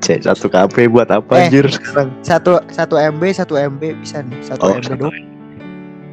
[0.00, 1.40] C satu KB buat apa Eh.
[1.46, 2.08] anjir sekarang?
[2.24, 5.16] satu satu MB satu MB bisa nih satu Oh, MB doang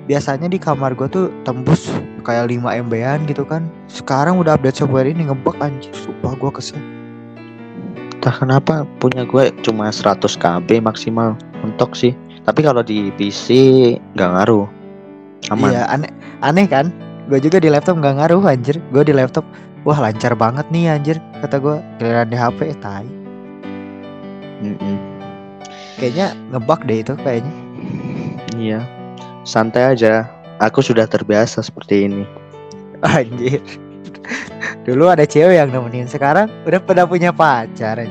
[0.08, 1.88] biasanya di kamar gua tuh tembus
[2.24, 6.80] kayak 5 MB-an gitu kan sekarang udah update software ini ngebug anjir sumpah gua kesel
[8.18, 12.12] Entah kenapa punya gue cuma 100 KB maksimal mentok sih.
[12.44, 13.48] Tapi kalau di PC
[14.18, 14.66] nggak ngaruh.
[15.52, 15.72] Aman.
[15.72, 16.12] iya aneh
[16.44, 16.92] aneh kan
[17.32, 19.48] gua juga di laptop nggak ngaruh anjir gua di laptop
[19.88, 23.08] wah lancar banget nih anjir kata gua giliran di HP tai.
[25.98, 27.54] Kayaknya ngebug deh itu kayaknya.
[28.58, 28.80] Iya.
[29.46, 30.30] Santai aja.
[30.58, 32.26] Aku sudah terbiasa seperti ini.
[33.06, 33.62] Anjir.
[34.86, 38.02] Dulu ada cewek yang nemenin, sekarang udah pada punya pacar.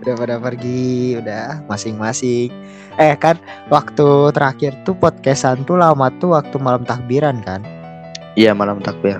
[0.00, 2.48] Udah pada pergi, udah masing-masing.
[3.00, 3.40] Eh kan
[3.72, 7.64] waktu terakhir tuh podcastan tuh lama tuh waktu malam takbiran kan.
[8.36, 9.16] Iya malam takbir.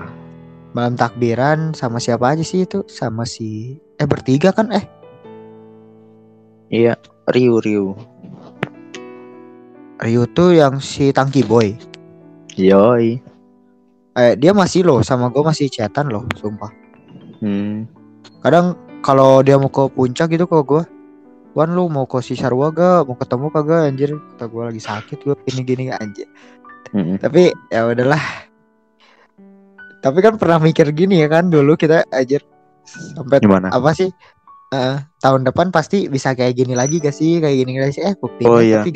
[0.77, 2.85] Malam takbiran sama siapa aja sih itu?
[2.85, 4.85] Sama si eh bertiga kan eh
[6.71, 6.95] Iya,
[7.33, 7.97] Riu Riu.
[9.99, 11.75] Rio tuh yang si Tangki Boy.
[12.55, 13.19] Yoi.
[14.15, 16.71] Eh dia masih loh sama gue masih chatan loh, sumpah.
[17.43, 17.89] Hmm.
[18.45, 20.83] Kadang kalau dia mau ke puncak gitu ke gue,
[21.51, 23.11] Wan lu mau ke Cisarua gak?
[23.11, 24.11] Mau ketemu kagak anjir?
[24.35, 26.27] Kata gue lagi sakit gue gini-gini anjir.
[26.95, 27.19] Mm-mm.
[27.19, 28.23] Tapi ya udahlah.
[30.01, 32.41] Tapi kan pernah mikir gini ya kan dulu kita anjir
[33.13, 33.69] sampai Gimana?
[33.69, 34.09] apa sih?
[34.71, 37.37] Eh, tahun depan pasti bisa kayak gini lagi gak sih?
[37.43, 38.03] Kayak gini lagi sih?
[38.07, 38.81] Eh buktinya Oh, iya.
[38.81, 38.91] tapi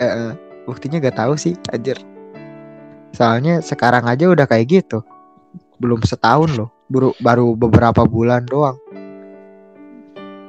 [0.00, 0.30] eh, eh,
[0.64, 2.00] buktinya gak tahu sih anjir.
[3.12, 5.04] Soalnya sekarang aja udah kayak gitu.
[5.76, 6.72] Belum setahun loh.
[6.88, 8.80] Baru baru beberapa bulan doang.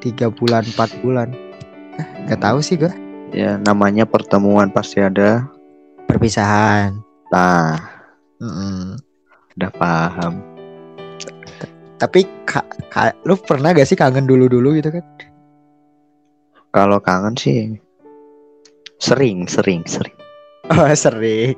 [0.04, 1.32] Tiga bulan, empat bulan.
[1.96, 2.92] Eh, gak tahu sih gue.
[3.32, 5.48] Ya namanya pertemuan pasti ada.
[6.12, 7.00] Perpisahan.
[7.32, 7.80] Nah,
[8.44, 9.00] Mm-mm.
[9.56, 10.44] udah paham.
[11.96, 15.06] Tapi ka, ka- lu pernah gak sih kangen dulu-dulu gitu kan?
[16.76, 17.80] Kalau kangen sih
[19.00, 20.16] sering, sering, sering.
[20.68, 21.56] Oh sering.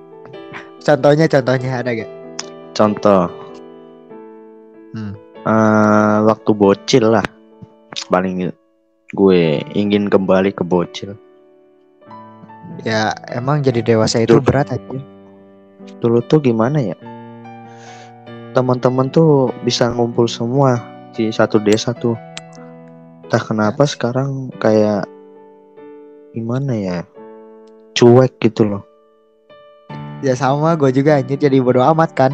[0.85, 2.11] Contohnya contohnya ada gak?
[2.77, 3.25] Contoh.
[4.93, 5.17] Hmm.
[5.49, 7.25] eh, waktu bocil lah.
[8.07, 8.51] Paling
[9.15, 9.41] gue
[9.73, 11.15] ingin kembali ke bocil.
[12.83, 14.43] Ya emang jadi dewasa itu Duh.
[14.43, 14.99] berat aja.
[16.01, 16.97] Dulu tuh gimana ya?
[18.51, 20.79] Teman-teman tuh bisa ngumpul semua
[21.15, 22.17] di satu desa tuh.
[23.25, 25.07] Entah kenapa sekarang kayak
[26.35, 26.97] gimana ya?
[27.95, 28.83] Cuek gitu loh.
[30.19, 32.31] Ya sama gue juga anjir jadi bodo amat kan.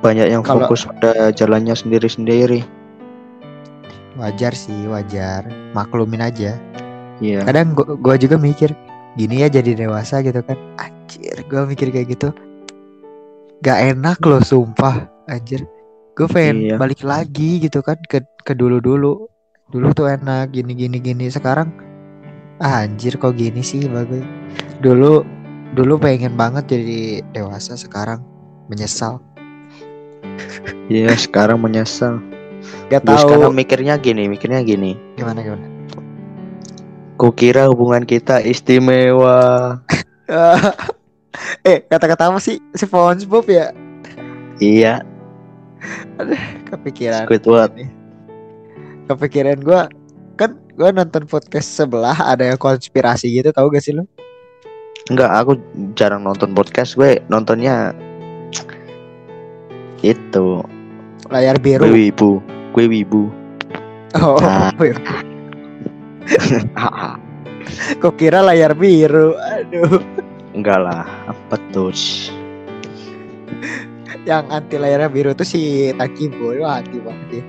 [0.00, 2.75] Banyak yang Kalau- fokus pada jalannya sendiri-sendiri.
[4.16, 5.44] Wajar sih wajar.
[5.76, 6.56] Maklumin aja.
[7.20, 7.44] Iya.
[7.44, 8.72] Kadang gua, gua juga mikir
[9.16, 10.56] gini ya jadi dewasa gitu kan.
[10.76, 12.28] Anjir gue mikir kayak gitu.
[13.64, 15.64] Gak enak loh sumpah anjir.
[16.16, 16.76] Gue pengen Iya.
[16.80, 19.28] balik lagi gitu kan ke ke dulu dulu.
[19.72, 21.26] Dulu tuh enak gini gini gini.
[21.32, 21.72] Sekarang
[22.60, 24.24] ah, anjir kok gini sih bagus.
[24.84, 25.24] Dulu
[25.76, 28.20] dulu pengen banget jadi dewasa sekarang
[28.68, 29.20] menyesal.
[30.86, 32.22] Iya, sekarang menyesal.
[32.86, 34.94] Gak Gue tahu sekarang mikirnya gini, mikirnya gini.
[35.18, 35.66] gimana gimana.
[37.16, 39.80] Kukira hubungan kita istimewa.
[41.68, 43.72] eh kata-kata apa sih SpongeBob ya?
[44.56, 45.04] Iya,
[46.66, 47.28] Kepikiran.
[47.28, 47.72] Squidward.
[47.76, 47.86] ini.
[49.06, 49.86] Kepikiran gua
[50.36, 54.04] kan gua nonton podcast sebelah ada yang konspirasi gitu tahu gak sih lu?
[55.06, 55.52] Enggak, aku
[55.94, 56.98] jarang nonton podcast.
[56.98, 57.94] Gue nontonnya
[60.02, 60.62] itu
[61.30, 61.86] Layar gue biru.
[61.90, 62.42] wibu,
[62.76, 63.32] gue wibu.
[64.20, 64.68] Oh, Nah.
[68.04, 69.32] kok kira layar biru.
[69.56, 70.04] Aduh,
[70.52, 71.88] Enggak lah, apa tuh?
[74.26, 77.44] yang anti layar biru tuh si Taki Boy wah anti banget ya.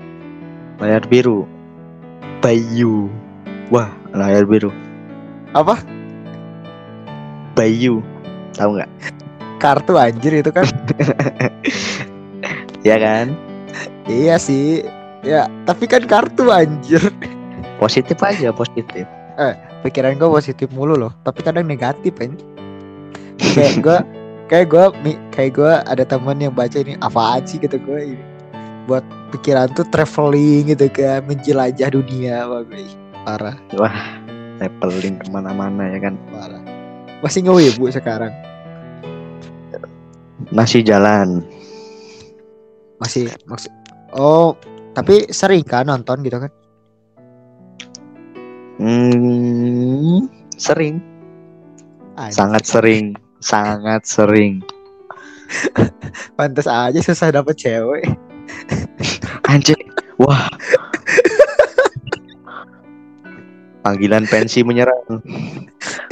[0.80, 1.44] Layar biru,
[2.40, 3.12] Bayu.
[3.68, 4.72] Wah, layar biru,
[5.52, 5.76] Apa?
[7.58, 8.00] Bayu.
[8.56, 8.88] Tahu nggak?
[9.60, 10.64] Kartu anjir itu kan.
[12.86, 13.36] Ya kan?
[14.08, 14.80] iya sih.
[15.26, 17.02] Ya, tapi kan kartu anjir.
[17.82, 19.06] Positif aja, positif.
[19.86, 22.34] pikiran gue positif mulu loh tapi kadang negatif kan
[23.54, 23.98] kayak gue
[24.52, 24.84] kayak gue
[25.32, 28.24] kayak gue ada teman yang baca ini apaan sih gitu gue ini
[28.90, 29.04] buat
[29.36, 32.92] pikiran tuh traveling gitu kan menjelajah dunia ih,
[33.28, 33.96] parah Wah,
[34.58, 36.16] traveling ke mana-mana ya kan?
[36.32, 36.64] parah
[37.22, 38.34] masih ngewibu sekarang
[40.48, 41.44] Masih jalan.
[43.04, 43.70] masih maksud
[44.16, 44.56] oh
[44.98, 46.52] tapi sering kan nonton gitu kan?
[48.82, 50.26] Hmm,
[50.58, 50.98] sering,
[52.18, 53.06] Anjir, sangat sering,
[53.38, 54.66] sangat sering.
[56.38, 58.10] pantas aja susah dapet cewek.
[59.46, 59.78] Anjir,
[60.18, 60.50] wah.
[63.86, 65.22] Panggilan pensi menyerang.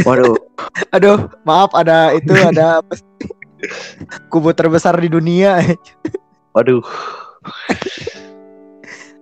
[0.05, 0.37] Waduh,
[0.93, 2.85] aduh maaf ada itu ada
[4.29, 5.57] kubu terbesar di dunia.
[6.53, 6.85] Waduh.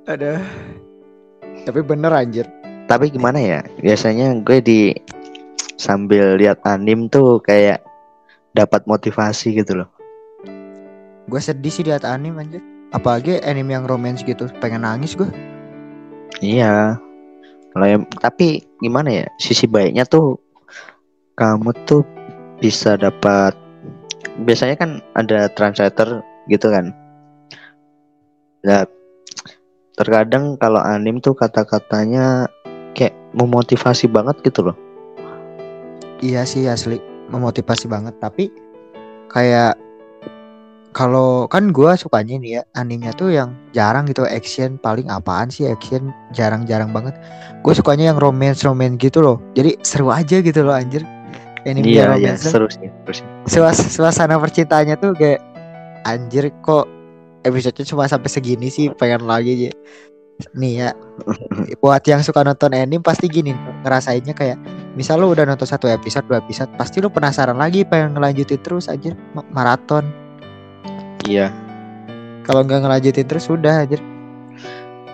[0.03, 0.43] Aduh.
[1.63, 2.43] Tapi bener anjir.
[2.91, 3.63] Tapi gimana ya?
[3.79, 4.79] Biasanya gue di
[5.79, 7.79] sambil lihat anim tuh kayak
[8.51, 9.89] dapat motivasi gitu loh.
[11.31, 12.61] Gue sedih sih liat anime anjir.
[12.91, 14.51] Apalagi anime yang romance gitu.
[14.59, 15.31] Pengen nangis gue.
[16.43, 16.99] Iya.
[17.71, 19.25] Kalau yang tapi gimana ya?
[19.39, 20.35] Sisi baiknya tuh
[21.39, 22.03] kamu tuh
[22.59, 23.55] bisa dapat
[24.43, 26.19] biasanya kan ada translator
[26.51, 26.91] gitu kan.
[28.67, 28.83] Nah,
[30.03, 32.51] terkadang kalau anim tuh kata-katanya
[32.93, 34.77] kayak memotivasi banget gitu loh.
[36.19, 36.99] Iya sih asli.
[37.31, 38.13] Memotivasi banget.
[38.19, 38.51] Tapi
[39.31, 39.79] kayak
[40.93, 44.27] kalau kan gua sukanya nih ya animenya tuh yang jarang gitu.
[44.29, 45.65] Action paling apaan sih?
[45.65, 47.17] Action jarang-jarang banget.
[47.65, 49.41] Gue sukanya yang romance romance gitu loh.
[49.57, 51.01] Jadi seru aja gitu loh anjir.
[51.63, 52.51] Anime Iya, iya, romance tuh.
[52.51, 53.25] seru sih, seru sih.
[53.47, 55.39] Suas- suasana percintaannya tuh kayak
[56.03, 56.85] anjir kok
[57.43, 59.71] episode cuma sampai segini sih pengen lagi aja.
[60.57, 60.89] Nih ya
[61.77, 63.53] buat yang suka nonton anime pasti gini
[63.85, 64.57] ngerasainnya kayak
[64.97, 68.89] misal lu udah nonton satu episode dua episode pasti lu penasaran lagi pengen ngelanjutin terus
[68.89, 70.03] aja ma- maraton.
[71.23, 71.53] Iya.
[72.43, 73.95] kalau nggak ngelanjutin terus udah aja.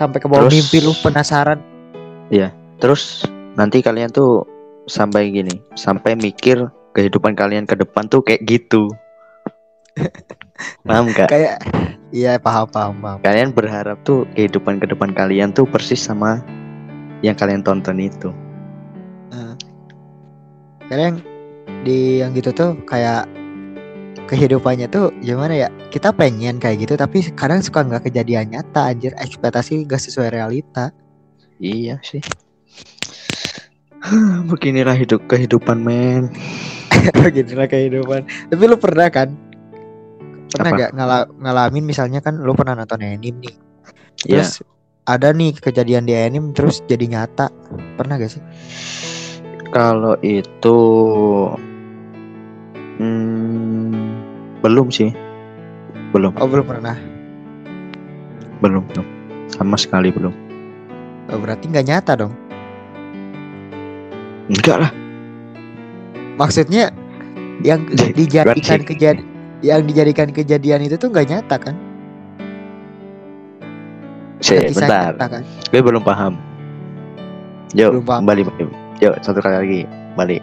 [0.01, 1.59] Sampai ke bawah Terus- mimpi lu penasaran.
[2.79, 3.27] Terus
[3.59, 4.47] nanti kalian tuh
[4.87, 6.63] sampai gini, sampai mikir
[6.95, 8.87] kehidupan kalian ke depan tuh kayak gitu.
[10.88, 11.31] Paham gak?
[11.31, 11.63] kayak
[12.12, 16.43] iya paham paham paham Kalian berharap tuh kehidupan ke depan kalian tuh persis sama
[17.23, 18.31] yang kalian tonton itu.
[20.89, 21.17] Karena yang
[21.85, 23.29] di yang gitu tuh kayak
[24.25, 29.13] kehidupannya tuh gimana ya kita pengen kayak gitu tapi kadang suka nggak kejadian nyata anjir
[29.17, 30.89] ekspektasi gak sesuai realita
[31.59, 32.23] Iya sih.
[34.49, 36.33] Beginilah hidup kehidupan men.
[37.23, 39.31] beginilah kehidupan tapi lu pernah kan
[40.49, 40.79] pernah Apa?
[40.79, 43.55] gak ngala- ngalamin misalnya kan lu pernah nonton anime nih
[44.25, 44.43] Iya.
[44.43, 44.59] terus
[45.05, 47.49] ada nih kejadian di anime terus jadi nyata
[47.95, 48.43] pernah gak sih
[49.69, 50.77] Kalau itu
[52.97, 53.93] hmm,
[54.59, 55.13] belum sih.
[56.09, 56.97] Belum, oh belum pernah
[58.59, 59.05] belum, belum.
[59.47, 60.33] Sama sekali belum.
[61.29, 62.33] oh, berarti nggak nyata dong
[64.49, 64.91] Enggak lah.
[66.35, 66.89] maksudnya
[67.62, 69.21] yang Jadi, dijadikan kejadian
[69.60, 71.76] yang dijadikan kejadian itu tuh nggak nyata kan
[74.39, 75.12] Kisah bentar.
[75.13, 76.34] nyata kan Gue belum paham.
[77.72, 78.22] Yuk, Belum paham.
[78.24, 78.41] kembali.
[78.98, 79.82] Yuk, satu kali lagi.
[80.12, 80.41] Balik.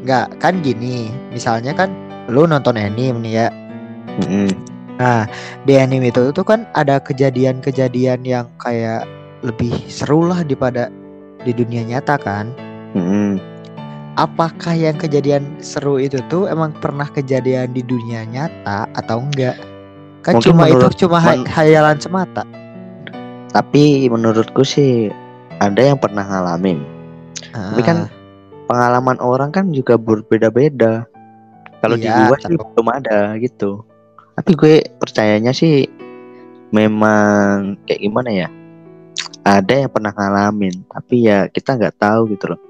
[0.00, 1.92] nggak kan gini misalnya kan
[2.26, 3.48] lu nonton anime nih ya
[4.16, 4.48] Mm-mm.
[4.96, 5.28] nah
[5.62, 9.04] di anime itu tuh kan ada kejadian-kejadian yang kayak
[9.44, 10.88] lebih seru lah daripada
[11.44, 12.48] di dunia nyata kan
[12.96, 13.36] Mm-mm.
[14.14, 19.54] Apakah yang kejadian seru itu tuh emang pernah kejadian di dunia nyata atau enggak
[20.20, 22.44] kan Mungkin cuma menurut- itu cuma hay- men- hayalan semata
[23.50, 25.10] Tapi menurutku sih
[25.58, 26.86] ada yang pernah ngalamin.
[27.50, 28.10] Tapi kan Ah,
[28.64, 31.02] pengalaman orang kan juga berbeda-beda.
[31.82, 33.82] Kalau di Iya, gua sih belum ada gitu.
[34.38, 35.82] Tapi gue percayanya sih
[36.70, 38.48] memang kayak gimana ya?
[39.42, 42.60] Ada yang pernah ngalamin, tapi ya kita nggak tahu gitu loh.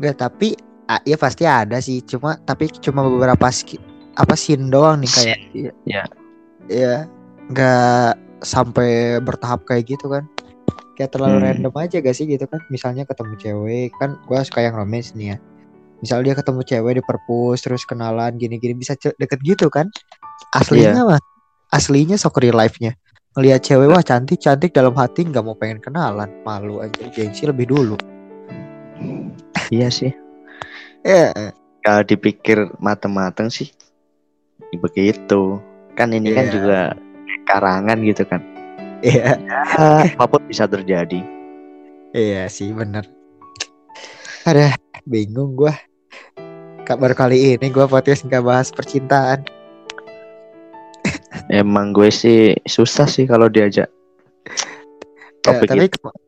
[0.00, 0.56] enggak tapi
[0.90, 3.78] ah, ya pasti ada sih cuma tapi cuma beberapa ski-
[4.12, 6.02] apa scene doang nih kayak Iya, iya.
[6.66, 6.94] ya.
[7.46, 8.10] Nggak
[8.42, 8.90] sampai
[9.22, 10.26] bertahap kayak gitu kan.
[10.98, 11.46] Kayak terlalu Hmm.
[11.46, 12.60] random aja gak sih gitu kan?
[12.68, 15.36] Misalnya ketemu cewek kan gua suka yang romance nih ya.
[16.00, 19.88] Misal dia ketemu cewek di perpus terus kenalan gini-gini bisa deket gitu kan?
[20.52, 21.20] Aslinya mah
[21.70, 22.96] aslinya sok real life-nya.
[23.36, 26.28] Ngelihat cewek wah cantik cantik dalam hati nggak mau pengen kenalan.
[26.42, 27.96] Malu aja gengsi lebih dulu.
[29.70, 30.10] Iya sih.
[31.02, 31.32] Ya
[31.80, 33.72] Kalau dipikir mateng-mateng sih
[34.74, 35.56] begitu.
[35.92, 36.52] Kan ini kan Iya.
[36.52, 36.78] juga
[37.44, 38.40] karangan gitu kan.
[39.00, 39.60] iya Ya,
[40.12, 41.24] apa pun bisa terjadi.
[42.10, 43.08] iya sih bener
[44.42, 45.72] ada bingung gua
[46.82, 49.46] kabar kali ini gua podcast nggak bahas percintaan
[51.48, 53.88] Emang gue sih susah sih kalau diajak
[55.40, 55.96] Ya, topik tapi itu.
[55.96, 56.18] kema-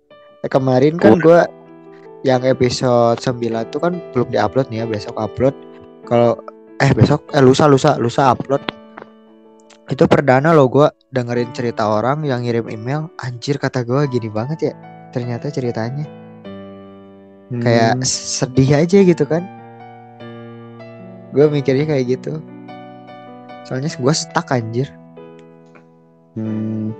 [0.49, 1.45] kemarin kan gua
[2.23, 5.55] yang episode 9 tuh kan belum diupload nih ya, besok upload.
[6.07, 6.39] Kalau
[6.83, 8.63] eh besok eh lusa lusa lusa upload.
[9.91, 13.11] Itu perdana loh gua dengerin cerita orang yang ngirim email.
[13.21, 14.75] Anjir kata gua gini banget ya.
[15.15, 16.07] Ternyata ceritanya
[17.61, 19.45] kayak Hmm, sedih aja gitu kan.
[21.33, 22.41] Gue mikirnya kayak gitu.
[23.67, 24.89] Soalnya gua stuck anjir.
[26.37, 26.93] hmm,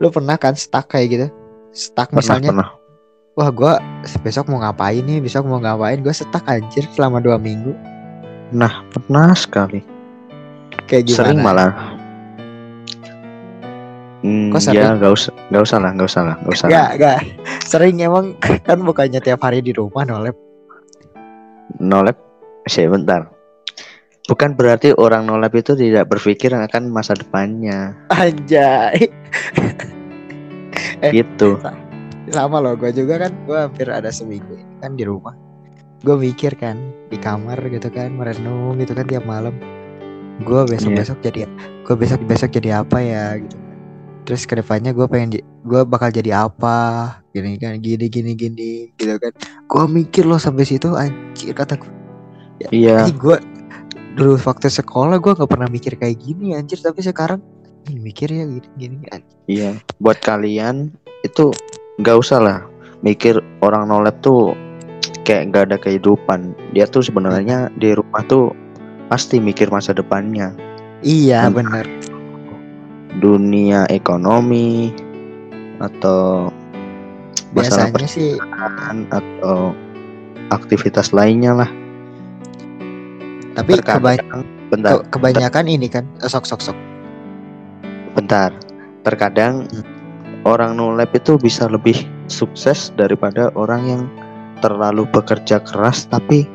[0.00, 1.26] Lu pernah kan stuck kayak gitu?
[1.74, 2.68] Stuck pernah misalnya pernah.
[3.38, 3.78] Wah gua
[4.26, 7.70] besok mau ngapain nih besok mau ngapain gue setak anjir selama dua minggu
[8.48, 9.84] Nah, pernah sekali.
[10.88, 11.72] kayak gimana Sering malah.
[14.24, 14.96] Hmm, Kok ya sering?
[14.96, 16.66] nggak usah, nggak usah lah, nggak usah lah, nggak usah.
[16.66, 16.72] lah.
[16.72, 17.18] Gak, gak.
[17.68, 18.32] Sering emang
[18.64, 20.32] kan bukannya tiap hari di rumah nolep.
[21.76, 22.16] Nolep,
[22.64, 23.28] sih bentar.
[24.26, 29.12] Bukan berarti orang nolep itu tidak berpikir akan masa depannya, Anjay.
[31.04, 31.12] Eh.
[31.12, 31.60] gitu.
[32.32, 35.34] Sama loh gue juga kan gue hampir ada seminggu ini kan di rumah.
[36.02, 36.78] Gue mikir kan
[37.10, 39.54] di kamar gitu kan merenung gitu kan tiap malam.
[40.42, 41.50] Gue besok besok jadi
[41.82, 43.56] gue besok besok jadi apa ya gitu.
[43.56, 43.66] Kan
[44.28, 49.16] terus ke depannya gue pengen gue bakal jadi apa gini kan gini gini gini gitu
[49.16, 49.32] kan.
[49.66, 51.92] Gue mikir loh sampai situ anjir kata gue
[52.60, 52.98] ya, Iya.
[53.10, 53.36] gue
[54.18, 56.76] dulu waktu sekolah gue nggak pernah mikir kayak gini anjir.
[56.78, 57.40] Tapi sekarang
[57.88, 59.36] mikir ya gini gini anjir.
[59.48, 60.92] Iya, buat kalian
[61.24, 61.50] itu
[61.98, 62.58] nggak usah lah
[63.00, 64.54] mikir orang nolep tuh
[65.22, 66.54] kayak nggak ada kehidupan.
[66.72, 68.54] Dia tuh sebenarnya di rumah tuh
[69.08, 70.52] pasti mikir masa depannya,
[71.00, 71.56] iya Hmm.
[71.56, 71.84] bener
[73.18, 74.92] dunia ekonomi
[75.80, 76.52] atau
[77.50, 78.36] biasanya sih
[79.08, 79.72] atau
[80.50, 81.70] aktivitas lainnya lah.
[83.56, 86.78] tapi keba- Terkadang, bentar, ke- kebanyakan ini kan sok sok sok
[88.14, 88.54] bentar.
[89.02, 89.82] Terkadang Hmm.
[90.46, 91.96] Orang nolep itu bisa lebih
[92.28, 94.02] sukses daripada orang yang
[94.62, 96.46] terlalu bekerja keras tapi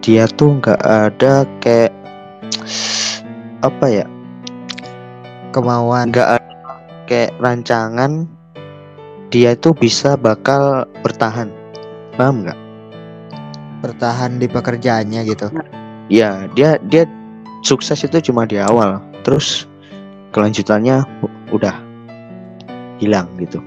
[0.00, 1.92] dia tuh nggak ada kayak
[3.60, 4.06] apa ya
[5.52, 6.52] kemauan nggak ada
[7.04, 8.28] kayak rancangan
[9.30, 11.54] dia itu bisa bakal bertahan.
[12.18, 12.58] Paham nggak?
[13.80, 15.46] Bertahan di pekerjaannya gitu.
[16.10, 17.06] Ya dia dia
[17.62, 18.98] sukses itu cuma di awal.
[19.22, 19.70] Terus
[20.34, 21.06] kelanjutannya
[21.54, 21.74] udah
[23.00, 23.58] hilang gitu.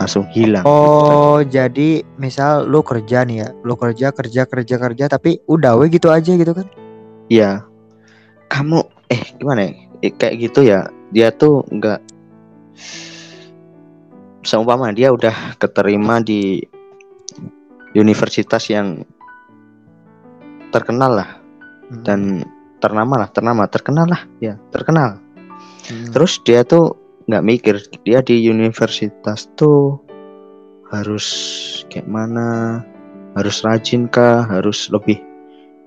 [0.00, 0.64] Langsung hilang.
[0.64, 5.92] Oh jadi misal lu kerja nih ya lu kerja kerja kerja kerja tapi udah we
[5.92, 6.66] gitu aja gitu kan?
[7.28, 7.62] Ya
[8.50, 8.82] kamu
[9.12, 9.72] eh gimana ya?
[10.02, 12.00] Eh, kayak gitu ya dia tuh nggak
[14.42, 16.64] seumpama dia udah keterima di
[17.94, 19.06] universitas yang
[20.72, 21.30] terkenal lah.
[21.92, 22.00] Hmm.
[22.08, 22.20] dan
[22.80, 25.20] ternama lah ternama terkenal lah ya terkenal.
[25.82, 26.08] Hmm.
[26.14, 26.96] terus dia tuh
[27.32, 27.74] nggak mikir.
[28.04, 29.96] Dia di universitas tuh
[30.92, 31.26] harus
[31.88, 32.84] kayak mana?
[33.32, 34.44] Harus rajin kah?
[34.44, 35.16] Harus lebih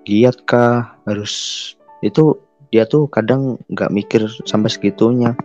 [0.10, 0.98] giat kah?
[1.06, 1.34] Harus
[2.02, 2.34] itu
[2.74, 5.38] dia tuh kadang nggak mikir sampai segitunya.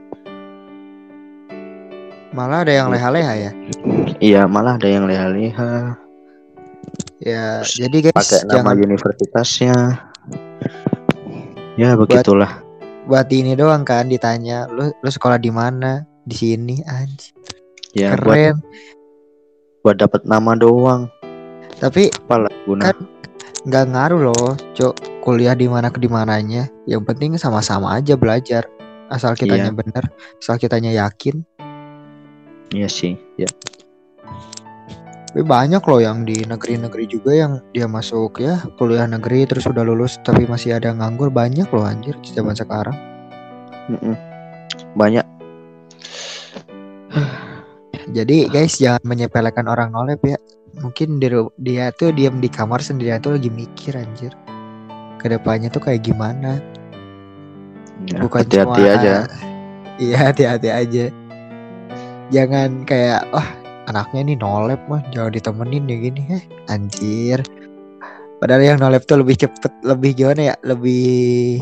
[2.32, 3.53] Malah ada yang leha-leha ya?
[4.24, 6.01] Iya malah ada yang leha-leha.
[7.20, 9.76] Ya Terus jadi guys pakai nama jangan universitasnya.
[11.76, 12.70] Ya begitulah
[13.11, 16.06] buat ini doang kan ditanya lu lu sekolah di mana?
[16.22, 17.34] Di sini anjir
[17.90, 18.56] ya buat keren.
[19.82, 21.11] buat dapat nama doang.
[21.82, 22.94] Tapi apalah guna.
[22.94, 22.96] Kan
[23.66, 24.94] nggak ngaruh loh cok
[25.26, 26.70] kuliah di mana ke di mananya.
[26.86, 28.70] Yang penting sama-sama aja belajar.
[29.11, 29.78] Asal kitanya Iya.
[29.82, 30.04] bener
[30.38, 31.42] asal kitanya yakin.
[32.70, 33.50] Iya sih ya
[35.31, 39.87] tapi banyak loh yang di negeri-negeri juga yang dia masuk ya kuliah negeri terus udah
[39.87, 41.31] lulus tapi masih ada nganggur.
[41.31, 42.99] Banyak loh anjir di zaman sekarang.
[43.87, 44.18] Mm-mm.
[44.99, 45.22] banyak.
[48.18, 50.35] Jadi guys jangan menyepelekan orang nolep ya.
[50.83, 54.35] Mungkin di ru- dia tuh diam di kamar sendirian tuh lagi mikir anjir.
[55.22, 56.59] Ke depannya tuh kayak gimana?
[58.11, 59.14] Ya, bukan hati-hati cuma- aja.
[60.03, 61.05] Iya hati-hati aja.
[62.35, 63.59] Jangan kayak wah
[63.91, 65.03] anaknya ini nolep mah.
[65.11, 66.43] Jangan ditemenin ya gini eh.
[66.70, 67.43] Anjir.
[68.41, 70.55] Padahal yang nolep tuh lebih cepet lebih gimana ya?
[70.64, 71.61] Lebih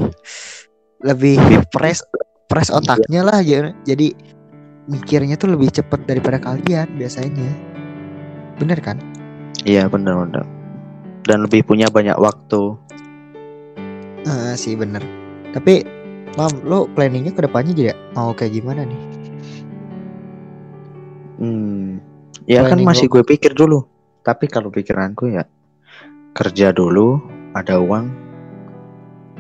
[1.03, 1.37] lebih
[1.75, 2.05] fresh
[2.51, 3.71] fresh otaknya lah gitu.
[3.87, 4.11] jadi
[4.91, 7.51] mikirnya tuh lebih cepet daripada kalian biasanya.
[8.61, 8.99] Bener kan?
[9.67, 10.59] Iya benar-benar
[11.29, 12.73] dan lebih punya banyak waktu.
[14.25, 15.05] Ah sih bener.
[15.53, 15.85] Tapi
[16.41, 19.01] mam lo planningnya ke depannya jadi mau kayak gimana nih?
[21.39, 22.08] Hmm
[22.49, 23.79] ya kan Planning masih lo- gue pikir dulu
[24.25, 25.45] tapi kalau pikiranku ya
[26.33, 27.21] kerja dulu
[27.53, 28.09] ada uang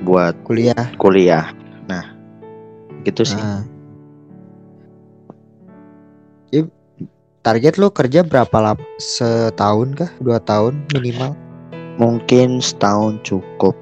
[0.04, 1.50] buat kuliah kuliah
[1.88, 2.04] nah
[3.02, 3.64] gitu sih Ah.
[6.48, 6.64] Jadi,
[7.44, 8.80] target lo kerja berapa lama?
[8.96, 10.08] Setahun kah?
[10.16, 11.36] Dua tahun minimal?
[11.98, 13.74] mungkin setahun cukup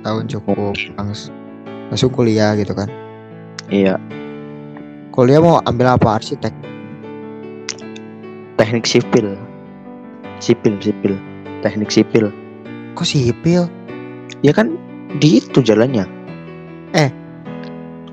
[0.00, 1.34] Tahun cukup langsung
[1.90, 2.86] langsung kuliah gitu kan?
[3.68, 3.98] iya
[5.12, 6.16] Kuliah mau ambil apa?
[6.16, 6.54] Arsitek?
[8.60, 9.36] Teknik sipil
[10.38, 11.14] sipil sipil
[11.62, 12.28] teknik sipil
[12.92, 13.64] Kok sipil?
[14.44, 14.76] ya kan
[15.16, 16.04] di itu jalannya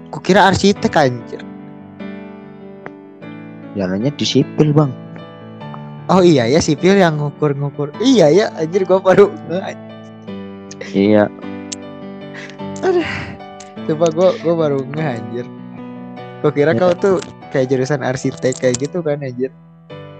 [0.09, 1.41] Kukira arsitek anjir.
[3.77, 4.89] jalannya di sipil bang
[6.09, 7.93] Oh iya ya sipil yang ngukur-ngukur.
[8.01, 9.29] Iya ya anjir gua baru
[10.89, 11.29] iya
[13.85, 15.45] Coba gua gua baru nge anjir.
[16.41, 16.81] Gua kira Ya.
[16.81, 17.15] kau tuh
[17.53, 19.53] kayak jurusan arsitek kayak gitu kan anjir.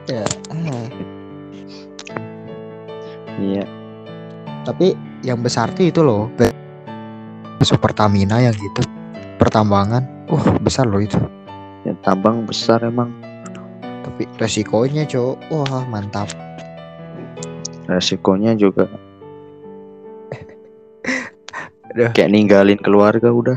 [0.10, 0.26] Ya.
[3.38, 3.64] iya
[4.66, 6.28] Tapi yang besar itu loh.
[6.34, 6.58] Be-
[7.62, 8.82] Super Pertamina yang gitu.
[9.38, 10.04] Pertambangan.
[10.30, 11.18] Wah, besar loh itu.
[11.88, 13.08] ya tambang besar emang
[14.04, 16.28] tapi resikonya cok wah mantap
[17.88, 18.84] resikonya juga
[21.96, 22.12] Aduh.
[22.12, 23.56] kayak ninggalin keluarga udah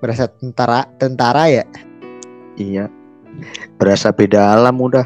[0.00, 1.64] berasa tentara tentara ya
[2.56, 2.88] iya
[3.76, 5.04] berasa beda alam udah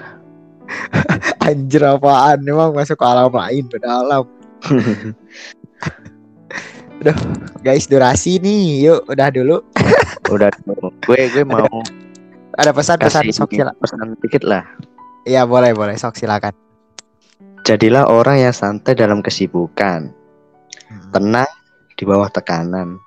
[1.49, 2.43] anjir apaan?
[2.43, 4.25] Emang masuk ke alam lain beda alam
[7.65, 8.89] guys durasi nih.
[8.89, 9.61] Yuk udah dulu.
[10.27, 10.51] Udah
[11.07, 11.71] gue gue mau
[12.59, 14.67] ada pesan-pesan sok sila pesan dikit lah.
[15.23, 15.95] Iya boleh boleh.
[15.95, 16.51] Sok silakan.
[17.63, 20.11] Jadilah orang yang santai dalam kesibukan.
[20.87, 21.11] Hmm.
[21.15, 21.51] tenang
[21.95, 22.99] di bawah tekanan.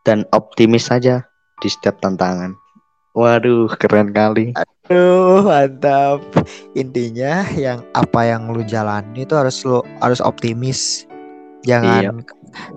[0.00, 1.28] Dan optimis saja
[1.60, 2.56] di setiap tantangan.
[3.12, 6.22] Waduh keren kali Aduh mantap.
[6.78, 11.10] Intinya yang apa yang lu jalani itu harus lu harus optimis.
[11.66, 12.22] Jangan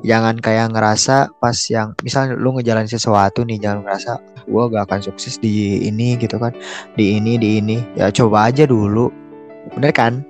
[0.01, 4.12] jangan kayak ngerasa pas yang misalnya lu ngejalanin sesuatu nih jangan ngerasa
[4.49, 6.57] gua gak akan sukses di ini gitu kan.
[6.97, 7.78] Di ini di ini.
[7.93, 9.14] Ya coba aja dulu.
[9.78, 10.26] Bener kan?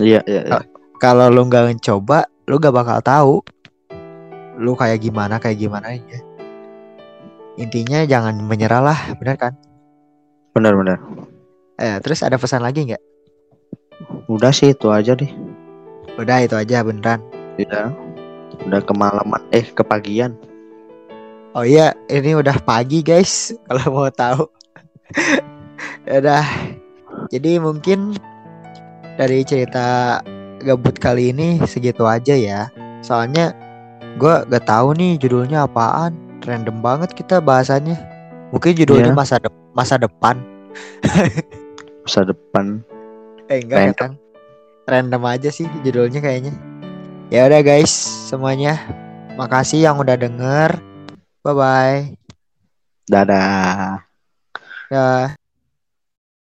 [0.00, 0.60] Iya iya, iya.
[1.02, 3.34] kalau lu nggak mencoba lu gak bakal tahu
[4.56, 6.18] lu kayak gimana kayak gimana aja.
[7.60, 9.52] Intinya jangan menyerah lah bener kan
[10.54, 10.98] benar benar.
[11.76, 13.02] Eh terus ada pesan lagi nggak?
[14.30, 15.28] Udah sih itu aja deh.
[16.14, 17.18] Udah itu aja beneran.
[17.58, 17.90] Ya
[18.62, 20.38] udah kemalaman eh kepagian.
[21.54, 24.46] Oh iya ini udah pagi guys kalau mau tahu.
[26.04, 26.44] Ya udah.
[27.32, 28.12] Jadi mungkin
[29.16, 30.20] dari cerita
[30.60, 32.68] gabut kali ini segitu aja ya.
[33.00, 33.56] Soalnya
[34.20, 36.12] gua gak tahu nih judulnya apaan.
[36.44, 37.96] Random banget kita bahasannya.
[38.52, 39.16] Mungkin judulnya Iya.
[39.16, 40.38] masa de- masa depan.
[42.02, 42.80] Masa depan.
[43.50, 43.98] Eh enggak ya Random.
[43.98, 44.12] kan
[44.84, 46.52] random aja sih judulnya kayaknya.
[47.28, 47.92] Ya udah guys
[48.30, 48.78] semuanya.
[49.34, 50.78] Makasih yang udah denger.
[51.44, 52.00] Bye bye
[53.04, 54.00] dadah.
[54.88, 55.36] ya